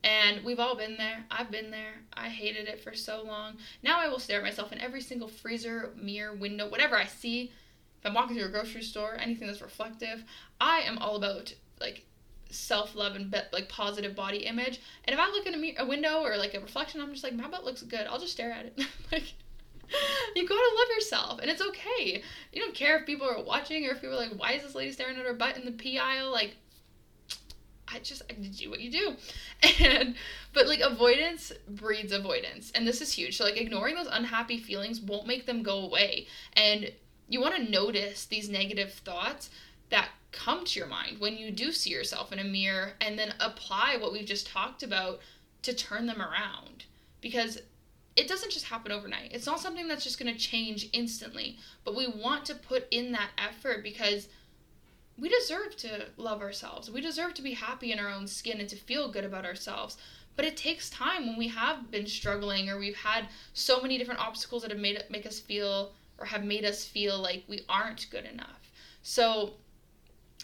And 0.03 0.45
we've 0.45 0.61
all 0.61 0.77
been 0.77 0.99
there. 0.99 1.25
I've 1.31 1.51
been 1.51 1.71
there. 1.71 1.95
I 2.13 2.29
hated 2.29 2.69
it 2.69 2.83
for 2.83 2.93
so 2.93 3.23
long. 3.23 3.55
Now 3.83 4.01
I 4.01 4.09
will 4.09 4.19
stare 4.19 4.39
at 4.39 4.45
myself 4.45 4.71
in 4.71 4.79
every 4.79 5.01
single 5.01 5.29
freezer, 5.29 5.95
mirror, 5.97 6.35
window, 6.35 6.69
whatever 6.69 6.97
I 6.97 7.07
see. 7.07 7.53
If 8.01 8.05
I'm 8.05 8.13
walking 8.13 8.37
through 8.37 8.49
a 8.49 8.51
grocery 8.51 8.83
store, 8.83 9.17
anything 9.19 9.47
that's 9.47 9.63
reflective, 9.63 10.25
I 10.61 10.81
am 10.81 10.99
all 10.99 11.17
about 11.17 11.55
like 11.81 12.05
self 12.51 12.95
love 12.95 13.17
and 13.17 13.31
be- 13.31 13.39
like 13.53 13.69
positive 13.69 14.15
body 14.15 14.47
image. 14.47 14.81
And 15.05 15.15
if 15.15 15.21
I 15.21 15.29
look 15.31 15.47
in 15.47 15.55
a, 15.55 15.59
me- 15.59 15.77
a 15.79 15.87
window 15.87 16.23
or 16.23 16.37
like 16.37 16.55
a 16.55 16.61
reflection, 16.61 17.01
I'm 17.01 17.13
just 17.13 17.25
like, 17.25 17.35
my 17.35 17.49
butt 17.49 17.65
looks 17.65 17.83
good. 17.83 18.07
I'll 18.07 18.21
just 18.21 18.33
stare 18.33 18.53
at 18.53 18.67
it. 18.67 18.79
like, 19.13 19.35
you 20.35 20.49
gotta 20.49 20.77
love 20.77 20.89
yourself, 20.97 21.39
and 21.41 21.51
it's 21.51 21.63
okay. 21.63 22.23
You 22.53 22.61
don't 22.61 22.75
care 22.75 22.99
if 22.99 23.07
people 23.07 23.29
are 23.29 23.43
watching 23.43 23.87
or 23.87 23.91
if 23.91 24.01
people 24.01 24.17
are 24.17 24.21
like, 24.21 24.39
why 24.39 24.53
is 24.53 24.63
this 24.63 24.75
lady 24.75 24.93
staring 24.93 25.17
at 25.19 25.27
her 25.27 25.35
butt 25.35 25.57
in 25.57 25.65
the 25.65 25.73
pee 25.73 25.99
aisle? 25.99 26.33
Like, 26.33 26.57
I 27.87 27.99
just 28.01 28.23
I 28.31 28.35
do 28.35 28.71
what 28.71 28.81
you 28.81 28.91
do, 28.91 29.15
and 29.85 30.15
but 30.53 30.67
like 30.67 30.81
avoidance 30.81 31.53
breeds 31.69 32.13
avoidance, 32.13 32.73
and 32.75 32.87
this 32.87 33.01
is 33.01 33.13
huge. 33.13 33.37
So 33.37 33.45
like 33.45 33.57
ignoring 33.57 33.95
those 33.95 34.09
unhappy 34.11 34.59
feelings 34.59 35.01
won't 35.01 35.27
make 35.27 35.47
them 35.47 35.63
go 35.63 35.81
away, 35.81 36.27
and 36.55 36.91
you 37.29 37.41
want 37.41 37.57
to 37.57 37.71
notice 37.71 38.27
these 38.27 38.49
negative 38.49 38.93
thoughts 38.93 39.51
that 39.91 40.09
come 40.35 40.65
to 40.65 40.79
your 40.79 40.89
mind 40.89 41.19
when 41.19 41.37
you 41.37 41.51
do 41.51 41.73
see 41.73 41.91
yourself 41.91 42.33
in 42.33 42.39
a 42.39 42.45
mirror 42.45 42.93
and 43.01 43.19
then 43.19 43.35
apply 43.41 43.97
what 43.97 44.13
we've 44.13 44.27
just 44.27 44.47
talked 44.47 44.83
about 44.83 45.21
to 45.63 45.73
turn 45.73 46.07
them 46.07 46.21
around 46.21 46.85
because 47.21 47.59
it 48.17 48.29
doesn't 48.29 48.53
just 48.53 48.67
happen 48.67 48.93
overnight. 48.93 49.33
It's 49.33 49.47
not 49.47 49.61
something 49.61 49.89
that's 49.89 50.05
just 50.05 50.19
going 50.19 50.33
to 50.33 50.39
change 50.39 50.89
instantly, 50.93 51.59
but 51.85 51.97
we 51.97 52.07
want 52.07 52.45
to 52.47 52.55
put 52.55 52.87
in 52.91 53.13
that 53.13 53.31
effort 53.39 53.83
because 53.83 54.29
we 55.19 55.29
deserve 55.29 55.77
to 55.79 56.07
love 56.17 56.41
ourselves. 56.41 56.91
We 56.91 57.01
deserve 57.01 57.35
to 57.35 57.43
be 57.43 57.55
happy 57.55 57.93
in 57.93 57.99
our 57.99 58.09
own 58.09 58.27
skin 58.27 58.61
and 58.61 58.69
to 58.69 58.77
feel 58.77 59.11
good 59.11 59.25
about 59.25 59.45
ourselves. 59.45 59.97
But 60.37 60.45
it 60.45 60.57
takes 60.57 60.91
time 60.91 61.27
when 61.27 61.39
we 61.39 61.49
have 61.49 61.91
been 61.91 62.07
struggling 62.07 62.69
or 62.69 62.79
we've 62.79 62.97
had 62.97 63.29
so 63.53 63.81
many 63.81 63.99
different 63.99 64.21
obstacles 64.21 64.63
that 64.63 64.71
have 64.73 64.81
made 64.81 65.03
make 65.09 65.27
us 65.27 65.39
feel 65.39 65.93
or 66.19 66.27
have 66.27 66.45
made 66.45 66.65
us 66.65 66.85
feel 66.85 67.19
like 67.19 67.45
we 67.49 67.63
aren't 67.69 68.11
good 68.11 68.25
enough. 68.25 68.71
So 69.03 69.55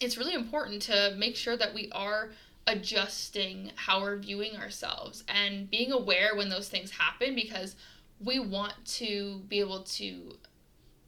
it's 0.00 0.16
really 0.16 0.34
important 0.34 0.82
to 0.82 1.14
make 1.16 1.36
sure 1.36 1.56
that 1.56 1.74
we 1.74 1.90
are 1.92 2.30
adjusting 2.66 3.70
how 3.74 4.00
we're 4.00 4.16
viewing 4.16 4.56
ourselves 4.56 5.24
and 5.28 5.70
being 5.70 5.92
aware 5.92 6.34
when 6.34 6.48
those 6.48 6.68
things 6.68 6.90
happen 6.90 7.34
because 7.34 7.76
we 8.20 8.38
want 8.38 8.74
to 8.84 9.42
be 9.48 9.60
able 9.60 9.82
to 9.82 10.36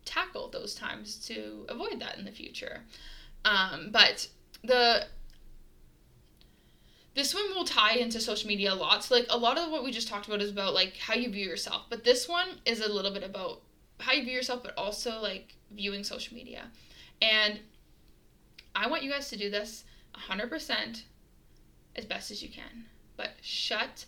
tackle 0.05 0.49
those 0.49 0.75
times 0.75 1.17
to 1.27 1.67
avoid 1.69 2.01
that 2.01 2.19
in 2.19 2.25
the 2.25 2.33
future. 2.33 2.83
Um, 3.45 3.91
but 3.91 4.29
the 4.65 5.07
this 7.15 7.35
one 7.35 7.51
will 7.55 7.65
tie 7.65 7.97
into 7.97 8.21
social 8.21 8.49
media 8.49 8.73
a 8.73 8.75
lot. 8.75 9.05
So 9.05 9.15
like 9.15 9.27
a 9.29 9.37
lot 9.37 9.59
of 9.59 9.71
what 9.71 9.85
we 9.85 9.91
just 9.91 10.09
talked 10.09 10.27
about 10.27 10.41
is 10.41 10.51
about 10.51 10.73
like 10.73 10.97
how 10.97 11.15
you 11.15 11.31
view 11.31 11.47
yourself, 11.47 11.85
but 11.91 12.05
this 12.05 12.27
one 12.27 12.49
is 12.65 12.81
a 12.81 12.91
little 12.91 13.13
bit 13.13 13.23
about 13.23 13.61
how 14.01 14.13
you 14.13 14.25
view 14.25 14.33
yourself, 14.33 14.63
but 14.63 14.73
also 14.79 15.21
like 15.21 15.55
viewing 15.71 16.05
social 16.05 16.35
media. 16.35 16.65
And 17.21 17.61
I 18.75 18.89
want 18.89 19.03
you 19.03 19.11
guys 19.11 19.29
to 19.31 19.37
do 19.37 19.51
this 19.51 19.85
100% 20.29 21.03
as 21.97 22.05
best 22.05 22.31
as 22.31 22.43
you 22.43 22.49
can. 22.49 22.87
But 23.17 23.33
shut 23.41 24.07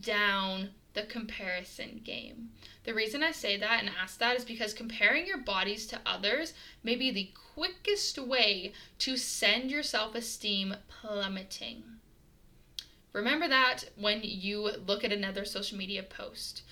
down 0.00 0.70
the 0.94 1.02
comparison 1.04 2.00
game. 2.04 2.50
The 2.84 2.94
reason 2.94 3.22
I 3.22 3.32
say 3.32 3.56
that 3.56 3.80
and 3.80 3.90
ask 4.00 4.18
that 4.18 4.36
is 4.36 4.44
because 4.44 4.74
comparing 4.74 5.26
your 5.26 5.38
bodies 5.38 5.86
to 5.88 6.00
others 6.04 6.52
may 6.82 6.96
be 6.96 7.10
the 7.10 7.30
quickest 7.54 8.18
way 8.18 8.72
to 8.98 9.16
send 9.16 9.70
your 9.70 9.82
self 9.82 10.14
esteem 10.14 10.74
plummeting. 10.88 11.82
Remember 13.12 13.48
that 13.48 13.84
when 13.96 14.20
you 14.22 14.70
look 14.86 15.04
at 15.04 15.12
another 15.12 15.44
social 15.44 15.78
media 15.78 16.02
post. 16.02 16.62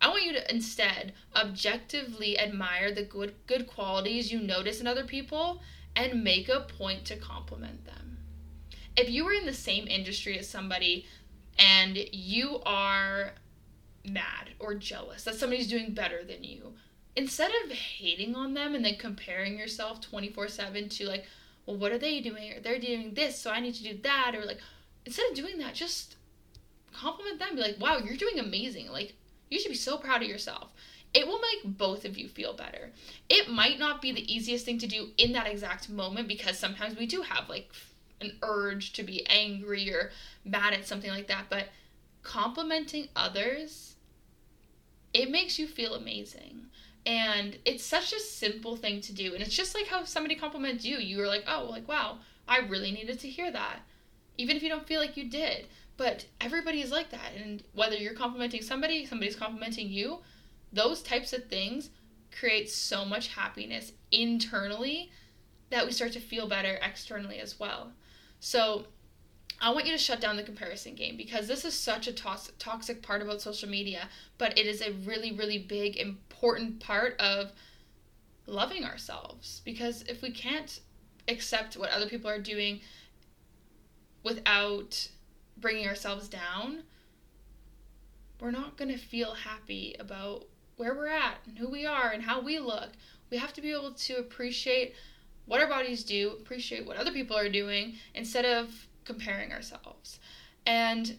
I 0.00 0.08
want 0.08 0.24
you 0.24 0.32
to 0.32 0.50
instead 0.52 1.12
objectively 1.34 2.38
admire 2.38 2.92
the 2.92 3.04
good 3.04 3.34
good 3.46 3.66
qualities 3.66 4.32
you 4.32 4.40
notice 4.40 4.80
in 4.80 4.86
other 4.86 5.04
people 5.04 5.62
and 5.96 6.24
make 6.24 6.48
a 6.48 6.60
point 6.60 7.04
to 7.06 7.16
compliment 7.16 7.84
them. 7.84 8.18
If 8.96 9.10
you 9.10 9.24
were 9.24 9.32
in 9.32 9.46
the 9.46 9.52
same 9.52 9.86
industry 9.86 10.38
as 10.38 10.48
somebody 10.48 11.06
and 11.58 11.96
you 12.12 12.60
are 12.64 13.32
mad 14.04 14.50
or 14.58 14.74
jealous 14.74 15.24
that 15.24 15.36
somebody's 15.36 15.68
doing 15.68 15.94
better 15.94 16.22
than 16.24 16.44
you, 16.44 16.74
instead 17.16 17.50
of 17.64 17.72
hating 17.72 18.34
on 18.34 18.54
them 18.54 18.74
and 18.74 18.84
then 18.84 18.96
comparing 18.96 19.58
yourself 19.58 20.00
24 20.00 20.48
7 20.48 20.88
to 20.88 21.06
like, 21.06 21.24
well, 21.66 21.76
what 21.76 21.92
are 21.92 21.98
they 21.98 22.20
doing? 22.20 22.52
Or 22.52 22.60
they're 22.60 22.78
doing 22.78 23.14
this, 23.14 23.38
so 23.38 23.50
I 23.50 23.60
need 23.60 23.74
to 23.74 23.82
do 23.82 23.98
that. 24.02 24.34
Or 24.34 24.44
like, 24.44 24.58
instead 25.06 25.30
of 25.30 25.36
doing 25.36 25.58
that, 25.58 25.74
just 25.74 26.16
compliment 26.92 27.38
them. 27.38 27.56
Be 27.56 27.62
like, 27.62 27.80
wow, 27.80 27.98
you're 27.98 28.16
doing 28.16 28.38
amazing. 28.38 28.90
Like, 28.90 29.14
you 29.50 29.58
should 29.58 29.70
be 29.70 29.74
so 29.74 29.96
proud 29.96 30.22
of 30.22 30.28
yourself. 30.28 30.72
It 31.14 31.26
will 31.26 31.40
make 31.40 31.78
both 31.78 32.04
of 32.04 32.18
you 32.18 32.28
feel 32.28 32.52
better. 32.52 32.90
It 33.28 33.48
might 33.48 33.78
not 33.78 34.02
be 34.02 34.12
the 34.12 34.34
easiest 34.34 34.64
thing 34.64 34.78
to 34.78 34.86
do 34.86 35.10
in 35.16 35.32
that 35.32 35.46
exact 35.46 35.88
moment 35.88 36.28
because 36.28 36.58
sometimes 36.58 36.96
we 36.96 37.06
do 37.06 37.22
have 37.22 37.48
like 37.48 37.70
an 38.20 38.32
urge 38.42 38.92
to 38.94 39.02
be 39.02 39.26
angry 39.28 39.92
or 39.92 40.10
mad 40.44 40.74
at 40.74 40.86
something 40.86 41.10
like 41.10 41.28
that. 41.28 41.46
But 41.48 41.68
complimenting 42.22 43.08
others 43.14 43.94
it 45.14 45.30
makes 45.30 45.58
you 45.58 45.66
feel 45.66 45.94
amazing. 45.94 46.66
And 47.06 47.56
it's 47.64 47.84
such 47.84 48.12
a 48.12 48.18
simple 48.18 48.76
thing 48.76 49.00
to 49.02 49.12
do. 49.12 49.32
And 49.32 49.42
it's 49.42 49.54
just 49.54 49.74
like 49.74 49.86
how 49.86 50.00
if 50.00 50.08
somebody 50.08 50.34
compliments 50.34 50.84
you. 50.84 50.98
You 50.98 51.18
were 51.18 51.28
like, 51.28 51.44
oh, 51.46 51.68
like, 51.70 51.86
wow, 51.88 52.18
I 52.48 52.58
really 52.58 52.90
needed 52.90 53.20
to 53.20 53.28
hear 53.28 53.50
that. 53.52 53.80
Even 54.36 54.56
if 54.56 54.62
you 54.62 54.68
don't 54.68 54.86
feel 54.86 55.00
like 55.00 55.16
you 55.16 55.30
did. 55.30 55.66
But 55.96 56.26
everybody 56.40 56.80
is 56.80 56.90
like 56.90 57.10
that. 57.10 57.32
And 57.36 57.62
whether 57.74 57.94
you're 57.94 58.14
complimenting 58.14 58.62
somebody, 58.62 59.06
somebody's 59.06 59.36
complimenting 59.36 59.88
you, 59.88 60.18
those 60.74 61.02
types 61.02 61.32
of 61.32 61.48
things 61.48 61.90
create 62.38 62.68
so 62.68 63.04
much 63.04 63.28
happiness 63.28 63.92
internally 64.10 65.10
that 65.70 65.86
we 65.86 65.92
start 65.92 66.12
to 66.12 66.20
feel 66.20 66.48
better 66.48 66.78
externally 66.82 67.38
as 67.38 67.58
well. 67.58 67.92
So 68.40 68.86
I 69.60 69.70
want 69.70 69.86
you 69.86 69.92
to 69.92 69.98
shut 69.98 70.20
down 70.20 70.36
the 70.36 70.42
comparison 70.42 70.94
game 70.94 71.16
because 71.16 71.46
this 71.46 71.64
is 71.64 71.74
such 71.74 72.08
a 72.08 72.12
toxic 72.12 73.02
part 73.02 73.22
about 73.22 73.40
social 73.40 73.68
media, 73.68 74.08
but 74.36 74.58
it 74.58 74.66
is 74.66 74.82
a 74.82 74.92
really, 75.04 75.32
really 75.32 75.58
big, 75.58 75.96
important 75.96 76.80
part 76.80 77.18
of 77.20 77.52
loving 78.46 78.84
ourselves. 78.84 79.62
Because 79.64 80.02
if 80.02 80.20
we 80.22 80.30
can't 80.30 80.80
accept 81.28 81.76
what 81.76 81.90
other 81.90 82.06
people 82.06 82.28
are 82.28 82.40
doing 82.40 82.80
without 84.24 85.08
bringing 85.56 85.86
ourselves 85.86 86.28
down, 86.28 86.82
we're 88.40 88.50
not 88.50 88.76
going 88.76 88.90
to 88.90 88.98
feel 88.98 89.34
happy 89.34 89.94
about 89.98 90.46
where 90.76 90.94
we're 90.94 91.08
at 91.08 91.36
and 91.46 91.58
who 91.58 91.68
we 91.68 91.86
are 91.86 92.10
and 92.10 92.22
how 92.22 92.40
we 92.40 92.58
look. 92.58 92.90
We 93.30 93.36
have 93.38 93.52
to 93.54 93.60
be 93.60 93.72
able 93.72 93.92
to 93.92 94.14
appreciate 94.14 94.94
what 95.46 95.60
our 95.60 95.68
bodies 95.68 96.04
do, 96.04 96.32
appreciate 96.40 96.86
what 96.86 96.96
other 96.96 97.12
people 97.12 97.36
are 97.36 97.48
doing, 97.48 97.94
instead 98.14 98.44
of 98.44 98.86
comparing 99.04 99.52
ourselves. 99.52 100.18
And 100.66 101.16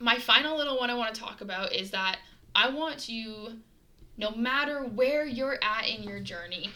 my 0.00 0.18
final 0.18 0.56
little 0.56 0.78
one 0.78 0.90
I 0.90 0.94
want 0.94 1.14
to 1.14 1.20
talk 1.20 1.40
about 1.40 1.72
is 1.72 1.90
that 1.90 2.18
I 2.54 2.68
want 2.68 3.08
you, 3.08 3.54
no 4.16 4.30
matter 4.30 4.84
where 4.84 5.24
you're 5.24 5.58
at 5.62 5.88
in 5.88 6.02
your 6.02 6.20
journey, 6.20 6.70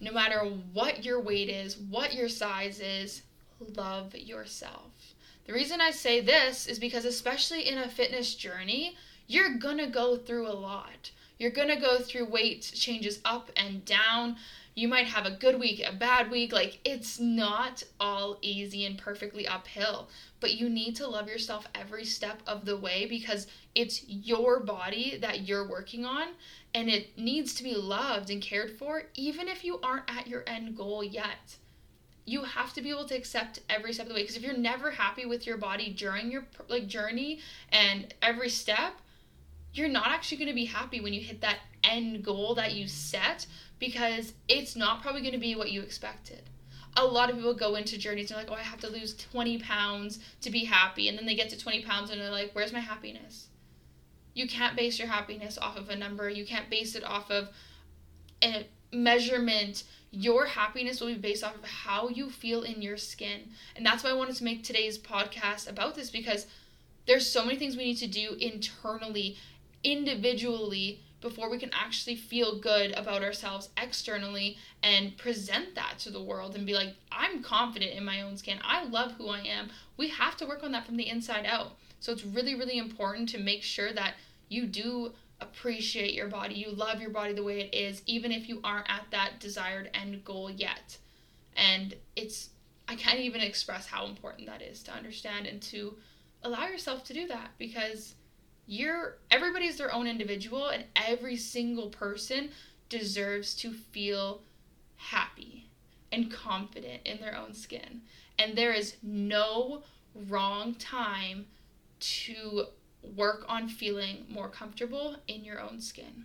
no 0.00 0.12
matter 0.12 0.40
what 0.72 1.04
your 1.04 1.20
weight 1.20 1.48
is, 1.48 1.78
what 1.78 2.14
your 2.14 2.28
size 2.28 2.80
is, 2.80 3.22
love 3.76 4.14
yourself. 4.14 5.14
The 5.46 5.52
reason 5.52 5.80
I 5.80 5.90
say 5.90 6.20
this 6.20 6.66
is 6.66 6.78
because, 6.78 7.04
especially 7.04 7.68
in 7.68 7.78
a 7.78 7.88
fitness 7.88 8.34
journey, 8.34 8.96
you're 9.26 9.56
gonna 9.58 9.88
go 9.88 10.16
through 10.16 10.46
a 10.46 10.52
lot. 10.52 11.10
You're 11.38 11.50
gonna 11.50 11.80
go 11.80 11.98
through 11.98 12.26
weight 12.26 12.62
changes 12.74 13.20
up 13.24 13.50
and 13.56 13.84
down 13.84 14.36
you 14.76 14.88
might 14.88 15.06
have 15.06 15.24
a 15.24 15.30
good 15.30 15.58
week, 15.60 15.82
a 15.86 15.92
bad 15.92 16.30
week. 16.30 16.52
Like, 16.52 16.80
it's 16.84 17.20
not 17.20 17.84
all 18.00 18.38
easy 18.42 18.84
and 18.84 18.98
perfectly 18.98 19.46
uphill, 19.46 20.08
but 20.40 20.54
you 20.54 20.68
need 20.68 20.96
to 20.96 21.06
love 21.06 21.28
yourself 21.28 21.68
every 21.74 22.04
step 22.04 22.42
of 22.46 22.64
the 22.64 22.76
way 22.76 23.06
because 23.06 23.46
it's 23.74 24.04
your 24.08 24.58
body 24.60 25.16
that 25.20 25.46
you're 25.46 25.68
working 25.68 26.04
on 26.04 26.28
and 26.74 26.88
it 26.88 27.16
needs 27.16 27.54
to 27.54 27.62
be 27.62 27.74
loved 27.74 28.30
and 28.30 28.42
cared 28.42 28.76
for, 28.76 29.04
even 29.14 29.46
if 29.46 29.64
you 29.64 29.78
aren't 29.80 30.10
at 30.10 30.26
your 30.26 30.42
end 30.46 30.76
goal 30.76 31.04
yet. 31.04 31.56
You 32.26 32.42
have 32.42 32.72
to 32.72 32.82
be 32.82 32.90
able 32.90 33.04
to 33.06 33.14
accept 33.14 33.60
every 33.68 33.92
step 33.92 34.06
of 34.06 34.08
the 34.08 34.14
way 34.14 34.22
because 34.22 34.36
if 34.36 34.42
you're 34.42 34.56
never 34.56 34.90
happy 34.90 35.24
with 35.24 35.46
your 35.46 35.58
body 35.58 35.90
during 35.90 36.32
your 36.32 36.46
like 36.68 36.88
journey 36.88 37.38
and 37.70 38.12
every 38.22 38.48
step, 38.48 38.94
you're 39.74 39.88
not 39.88 40.06
actually 40.06 40.38
going 40.38 40.48
to 40.48 40.54
be 40.54 40.64
happy 40.64 41.00
when 41.00 41.12
you 41.12 41.20
hit 41.20 41.40
that 41.40 41.58
end 41.82 42.24
goal 42.24 42.54
that 42.54 42.74
you 42.74 42.88
set 42.88 43.46
because 43.78 44.32
it's 44.48 44.76
not 44.76 45.02
probably 45.02 45.20
going 45.20 45.32
to 45.34 45.38
be 45.38 45.56
what 45.56 45.72
you 45.72 45.82
expected. 45.82 46.42
A 46.96 47.04
lot 47.04 47.28
of 47.28 47.36
people 47.36 47.54
go 47.54 47.74
into 47.74 47.98
journeys 47.98 48.30
and 48.30 48.38
they're 48.38 48.44
like, 48.44 48.52
oh, 48.52 48.60
I 48.60 48.64
have 48.64 48.80
to 48.80 48.88
lose 48.88 49.16
20 49.16 49.58
pounds 49.58 50.20
to 50.42 50.50
be 50.50 50.64
happy. 50.64 51.08
And 51.08 51.18
then 51.18 51.26
they 51.26 51.34
get 51.34 51.50
to 51.50 51.58
20 51.58 51.82
pounds 51.82 52.10
and 52.10 52.20
they're 52.20 52.30
like, 52.30 52.52
where's 52.52 52.72
my 52.72 52.78
happiness? 52.78 53.48
You 54.32 54.46
can't 54.46 54.76
base 54.76 54.98
your 54.98 55.08
happiness 55.08 55.58
off 55.58 55.76
of 55.76 55.90
a 55.90 55.96
number. 55.96 56.30
You 56.30 56.46
can't 56.46 56.70
base 56.70 56.94
it 56.94 57.02
off 57.02 57.30
of 57.32 57.48
a 58.42 58.66
measurement. 58.92 59.82
Your 60.12 60.46
happiness 60.46 61.00
will 61.00 61.08
be 61.08 61.14
based 61.14 61.42
off 61.42 61.56
of 61.56 61.64
how 61.64 62.08
you 62.08 62.30
feel 62.30 62.62
in 62.62 62.80
your 62.80 62.96
skin. 62.96 63.50
And 63.74 63.84
that's 63.84 64.04
why 64.04 64.10
I 64.10 64.14
wanted 64.14 64.36
to 64.36 64.44
make 64.44 64.62
today's 64.62 64.98
podcast 64.98 65.68
about 65.68 65.96
this 65.96 66.10
because 66.10 66.46
there's 67.06 67.28
so 67.28 67.44
many 67.44 67.58
things 67.58 67.76
we 67.76 67.84
need 67.84 67.96
to 67.96 68.06
do 68.06 68.36
internally, 68.40 69.36
individually 69.84 71.00
before 71.20 71.50
we 71.50 71.58
can 71.58 71.70
actually 71.72 72.16
feel 72.16 72.58
good 72.58 72.92
about 72.92 73.22
ourselves 73.22 73.70
externally 73.80 74.58
and 74.82 75.16
present 75.16 75.74
that 75.74 75.98
to 75.98 76.10
the 76.10 76.22
world 76.22 76.54
and 76.54 76.66
be 76.66 76.74
like, 76.74 76.94
I'm 77.10 77.42
confident 77.42 77.92
in 77.92 78.04
my 78.04 78.20
own 78.20 78.36
skin. 78.36 78.58
I 78.62 78.84
love 78.84 79.12
who 79.12 79.28
I 79.28 79.40
am. 79.40 79.70
We 79.96 80.08
have 80.08 80.36
to 80.36 80.46
work 80.46 80.62
on 80.62 80.72
that 80.72 80.84
from 80.84 80.98
the 80.98 81.08
inside 81.08 81.46
out. 81.46 81.76
So 82.00 82.12
it's 82.12 82.24
really, 82.24 82.54
really 82.54 82.76
important 82.76 83.30
to 83.30 83.38
make 83.38 83.62
sure 83.62 83.90
that 83.94 84.14
you 84.50 84.66
do 84.66 85.14
appreciate 85.40 86.12
your 86.12 86.28
body. 86.28 86.56
You 86.56 86.70
love 86.70 87.00
your 87.00 87.08
body 87.10 87.32
the 87.32 87.42
way 87.42 87.60
it 87.60 87.74
is, 87.74 88.02
even 88.06 88.30
if 88.30 88.46
you 88.46 88.60
aren't 88.62 88.90
at 88.90 89.06
that 89.10 89.40
desired 89.40 89.88
end 89.94 90.24
goal 90.26 90.50
yet. 90.50 90.98
And 91.56 91.94
it's, 92.16 92.50
I 92.86 92.96
can't 92.96 93.20
even 93.20 93.40
express 93.40 93.86
how 93.86 94.04
important 94.04 94.46
that 94.46 94.60
is 94.60 94.82
to 94.82 94.92
understand 94.92 95.46
and 95.46 95.62
to 95.62 95.96
allow 96.42 96.66
yourself 96.66 97.04
to 97.04 97.14
do 97.14 97.26
that 97.28 97.52
because 97.56 98.14
you're 98.66 99.16
everybody's 99.30 99.76
their 99.76 99.92
own 99.92 100.06
individual 100.06 100.68
and 100.68 100.84
every 100.96 101.36
single 101.36 101.88
person 101.88 102.50
deserves 102.88 103.54
to 103.56 103.72
feel 103.72 104.42
happy 104.96 105.68
and 106.12 106.30
confident 106.30 107.02
in 107.04 107.20
their 107.20 107.36
own 107.36 107.52
skin. 107.52 108.02
And 108.38 108.56
there 108.56 108.72
is 108.72 108.96
no 109.02 109.82
wrong 110.28 110.74
time 110.74 111.46
to 112.00 112.66
work 113.16 113.44
on 113.48 113.68
feeling 113.68 114.24
more 114.28 114.48
comfortable 114.48 115.16
in 115.28 115.44
your 115.44 115.60
own 115.60 115.80
skin. 115.80 116.24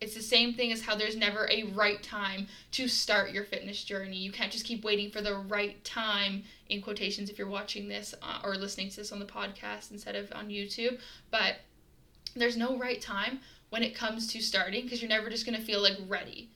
It's 0.00 0.14
the 0.14 0.22
same 0.22 0.54
thing 0.54 0.72
as 0.72 0.80
how 0.80 0.94
there's 0.94 1.16
never 1.16 1.46
a 1.50 1.64
right 1.74 2.02
time 2.02 2.46
to 2.72 2.88
start 2.88 3.32
your 3.32 3.44
fitness 3.44 3.84
journey. 3.84 4.16
You 4.16 4.32
can't 4.32 4.50
just 4.50 4.64
keep 4.64 4.82
waiting 4.82 5.10
for 5.10 5.20
the 5.20 5.36
right 5.36 5.82
time, 5.84 6.44
in 6.70 6.80
quotations, 6.80 7.28
if 7.28 7.38
you're 7.38 7.46
watching 7.46 7.86
this 7.86 8.14
uh, 8.22 8.40
or 8.42 8.56
listening 8.56 8.88
to 8.90 8.96
this 8.96 9.12
on 9.12 9.18
the 9.18 9.26
podcast 9.26 9.90
instead 9.90 10.16
of 10.16 10.32
on 10.32 10.48
YouTube. 10.48 10.98
But 11.30 11.56
there's 12.34 12.56
no 12.56 12.78
right 12.78 12.98
time 12.98 13.40
when 13.68 13.82
it 13.82 13.94
comes 13.94 14.26
to 14.32 14.40
starting 14.40 14.84
because 14.84 15.02
you're 15.02 15.08
never 15.10 15.28
just 15.28 15.44
going 15.44 15.58
to 15.58 15.64
feel 15.64 15.82
like 15.82 15.98
ready. 16.08 16.48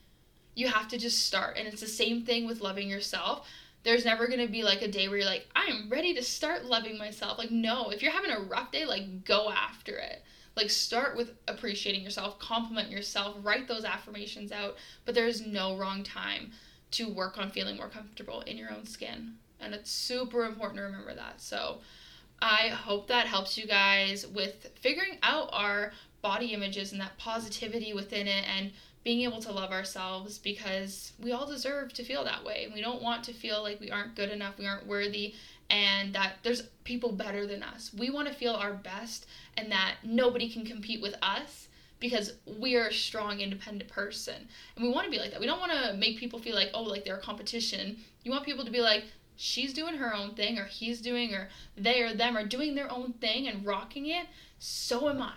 You 0.54 0.68
have 0.68 0.88
to 0.88 0.98
just 0.98 1.26
start. 1.26 1.58
And 1.58 1.68
it's 1.68 1.82
the 1.82 1.86
same 1.86 2.22
thing 2.22 2.46
with 2.46 2.62
loving 2.62 2.88
yourself. 2.88 3.46
There's 3.82 4.06
never 4.06 4.26
going 4.26 4.40
to 4.40 4.50
be 4.50 4.62
like 4.62 4.80
a 4.80 4.88
day 4.88 5.06
where 5.08 5.18
you're 5.18 5.26
like, 5.26 5.46
I 5.54 5.66
am 5.66 5.90
ready 5.90 6.14
to 6.14 6.22
start 6.22 6.64
loving 6.64 6.96
myself. 6.96 7.36
Like, 7.36 7.50
no, 7.50 7.90
if 7.90 8.00
you're 8.00 8.12
having 8.12 8.30
a 8.30 8.40
rough 8.40 8.72
day, 8.72 8.86
like, 8.86 9.26
go 9.26 9.50
after 9.50 9.98
it 9.98 10.22
like 10.56 10.70
start 10.70 11.16
with 11.16 11.32
appreciating 11.48 12.02
yourself, 12.02 12.38
compliment 12.38 12.90
yourself, 12.90 13.36
write 13.42 13.66
those 13.66 13.84
affirmations 13.84 14.52
out, 14.52 14.76
but 15.04 15.14
there's 15.14 15.44
no 15.44 15.76
wrong 15.76 16.02
time 16.02 16.52
to 16.92 17.08
work 17.08 17.38
on 17.38 17.50
feeling 17.50 17.76
more 17.76 17.88
comfortable 17.88 18.40
in 18.42 18.56
your 18.56 18.72
own 18.72 18.86
skin. 18.86 19.34
And 19.60 19.74
it's 19.74 19.90
super 19.90 20.44
important 20.44 20.78
to 20.78 20.84
remember 20.84 21.14
that. 21.14 21.40
So, 21.40 21.78
I 22.42 22.68
hope 22.68 23.08
that 23.08 23.26
helps 23.26 23.56
you 23.56 23.66
guys 23.66 24.26
with 24.26 24.70
figuring 24.80 25.18
out 25.22 25.48
our 25.52 25.92
body 26.20 26.52
images 26.52 26.92
and 26.92 27.00
that 27.00 27.16
positivity 27.16 27.94
within 27.94 28.26
it 28.26 28.44
and 28.48 28.72
being 29.04 29.20
able 29.20 29.40
to 29.42 29.52
love 29.52 29.70
ourselves 29.70 30.38
because 30.38 31.12
we 31.22 31.32
all 31.32 31.46
deserve 31.46 31.92
to 31.92 32.02
feel 32.02 32.24
that 32.24 32.42
way. 32.44 32.70
We 32.74 32.80
don't 32.80 33.02
want 33.02 33.22
to 33.24 33.32
feel 33.32 33.62
like 33.62 33.78
we 33.78 33.90
aren't 33.90 34.16
good 34.16 34.30
enough, 34.30 34.58
we 34.58 34.66
aren't 34.66 34.86
worthy, 34.86 35.34
and 35.70 36.14
that 36.14 36.34
there's 36.42 36.62
people 36.84 37.12
better 37.12 37.46
than 37.46 37.62
us. 37.62 37.90
We 37.96 38.10
want 38.10 38.28
to 38.28 38.34
feel 38.34 38.54
our 38.54 38.74
best 38.74 39.26
and 39.56 39.70
that 39.72 39.96
nobody 40.02 40.48
can 40.48 40.64
compete 40.64 41.00
with 41.00 41.14
us 41.22 41.68
because 42.00 42.34
we 42.58 42.76
are 42.76 42.88
a 42.88 42.92
strong, 42.92 43.40
independent 43.40 43.90
person. 43.90 44.46
And 44.76 44.84
we 44.84 44.90
want 44.90 45.06
to 45.06 45.10
be 45.10 45.18
like 45.18 45.30
that. 45.30 45.40
We 45.40 45.46
don't 45.46 45.60
want 45.60 45.72
to 45.72 45.94
make 45.94 46.18
people 46.18 46.38
feel 46.38 46.54
like, 46.54 46.70
oh, 46.74 46.82
like 46.82 47.04
they're 47.04 47.16
a 47.16 47.22
competition. 47.22 47.96
You 48.22 48.30
want 48.30 48.44
people 48.44 48.64
to 48.64 48.70
be 48.70 48.80
like, 48.80 49.04
she's 49.36 49.72
doing 49.72 49.94
her 49.94 50.14
own 50.14 50.34
thing, 50.34 50.58
or 50.58 50.64
he's 50.64 51.00
doing, 51.00 51.32
or 51.34 51.48
they 51.76 52.02
or 52.02 52.14
them 52.14 52.36
are 52.36 52.44
doing 52.44 52.74
their 52.74 52.92
own 52.92 53.14
thing 53.14 53.48
and 53.48 53.64
rocking 53.64 54.06
it. 54.06 54.26
So 54.58 55.08
am 55.08 55.22
I. 55.22 55.36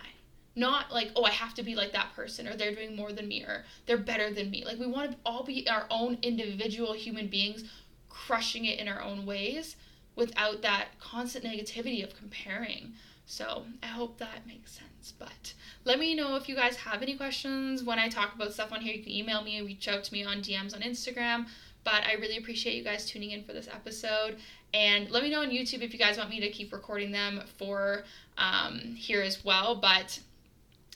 Not 0.54 0.92
like, 0.92 1.10
oh, 1.14 1.24
I 1.24 1.30
have 1.30 1.54
to 1.54 1.62
be 1.62 1.74
like 1.74 1.92
that 1.92 2.12
person, 2.14 2.48
or 2.48 2.56
they're 2.56 2.74
doing 2.74 2.96
more 2.96 3.12
than 3.12 3.28
me, 3.28 3.44
or 3.44 3.64
they're 3.86 3.96
better 3.96 4.32
than 4.32 4.50
me. 4.50 4.64
Like, 4.64 4.78
we 4.78 4.86
want 4.86 5.12
to 5.12 5.16
all 5.24 5.44
be 5.44 5.66
our 5.68 5.86
own 5.88 6.18
individual 6.20 6.92
human 6.92 7.28
beings, 7.28 7.64
crushing 8.08 8.64
it 8.64 8.78
in 8.78 8.88
our 8.88 9.00
own 9.00 9.24
ways 9.24 9.76
without 10.18 10.60
that 10.62 10.88
constant 10.98 11.44
negativity 11.44 12.02
of 12.02 12.14
comparing. 12.14 12.92
So 13.24 13.64
I 13.82 13.86
hope 13.86 14.18
that 14.18 14.46
makes 14.46 14.72
sense. 14.72 15.14
But 15.18 15.54
let 15.84 15.98
me 15.98 16.14
know 16.14 16.34
if 16.34 16.48
you 16.48 16.54
guys 16.54 16.76
have 16.76 17.02
any 17.02 17.16
questions 17.16 17.84
when 17.84 17.98
I 17.98 18.08
talk 18.08 18.34
about 18.34 18.52
stuff 18.52 18.72
on 18.72 18.80
here. 18.80 18.94
You 18.94 19.02
can 19.02 19.12
email 19.12 19.42
me, 19.42 19.58
and 19.58 19.66
reach 19.66 19.86
out 19.86 20.02
to 20.04 20.12
me 20.12 20.24
on 20.24 20.38
DMs 20.38 20.74
on 20.74 20.80
Instagram. 20.80 21.46
But 21.84 22.04
I 22.04 22.14
really 22.14 22.36
appreciate 22.36 22.74
you 22.74 22.82
guys 22.82 23.06
tuning 23.06 23.30
in 23.30 23.44
for 23.44 23.52
this 23.52 23.68
episode. 23.68 24.38
And 24.74 25.10
let 25.10 25.22
me 25.22 25.30
know 25.30 25.42
on 25.42 25.50
YouTube 25.50 25.82
if 25.82 25.92
you 25.92 25.98
guys 25.98 26.18
want 26.18 26.30
me 26.30 26.40
to 26.40 26.50
keep 26.50 26.72
recording 26.72 27.12
them 27.12 27.42
for 27.56 28.04
um, 28.36 28.80
here 28.96 29.22
as 29.22 29.44
well. 29.44 29.76
But 29.76 30.18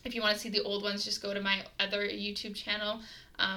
if 0.05 0.15
you 0.15 0.21
want 0.21 0.35
to 0.35 0.41
see 0.41 0.49
the 0.49 0.63
old 0.63 0.83
ones, 0.83 1.05
just 1.05 1.23
go 1.23 1.33
to 1.33 1.41
my 1.41 1.65
other 1.79 2.03
YouTube 2.03 2.55
channel 2.55 3.01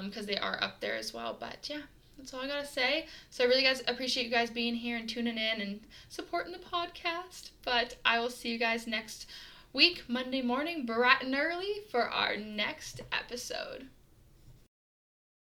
because 0.04 0.22
um, 0.22 0.26
they 0.26 0.38
are 0.38 0.62
up 0.62 0.80
there 0.80 0.96
as 0.96 1.14
well. 1.14 1.36
But 1.40 1.68
yeah, 1.70 1.82
that's 2.18 2.34
all 2.34 2.42
I 2.42 2.48
gotta 2.48 2.66
say. 2.66 3.08
So 3.30 3.44
I 3.44 3.48
really 3.48 3.64
guys 3.64 3.84
appreciate 3.88 4.26
you 4.26 4.32
guys 4.32 4.50
being 4.50 4.76
here 4.76 4.98
and 4.98 5.08
tuning 5.08 5.38
in 5.38 5.62
and 5.62 5.80
supporting 6.10 6.54
the 6.54 6.60
podcast. 6.60 7.52
But 7.64 7.98
I 8.06 8.20
will 8.20 8.30
see 8.30 8.50
you 8.50 8.58
guys 8.58 8.88
next 8.88 9.28
week, 9.74 10.04
Monday 10.08 10.42
morning, 10.42 10.86
bright 10.86 11.24
and 11.24 11.36
early, 11.36 11.84
for 11.92 12.10
our 12.10 12.38
next 12.38 13.02
episode. 13.12 13.88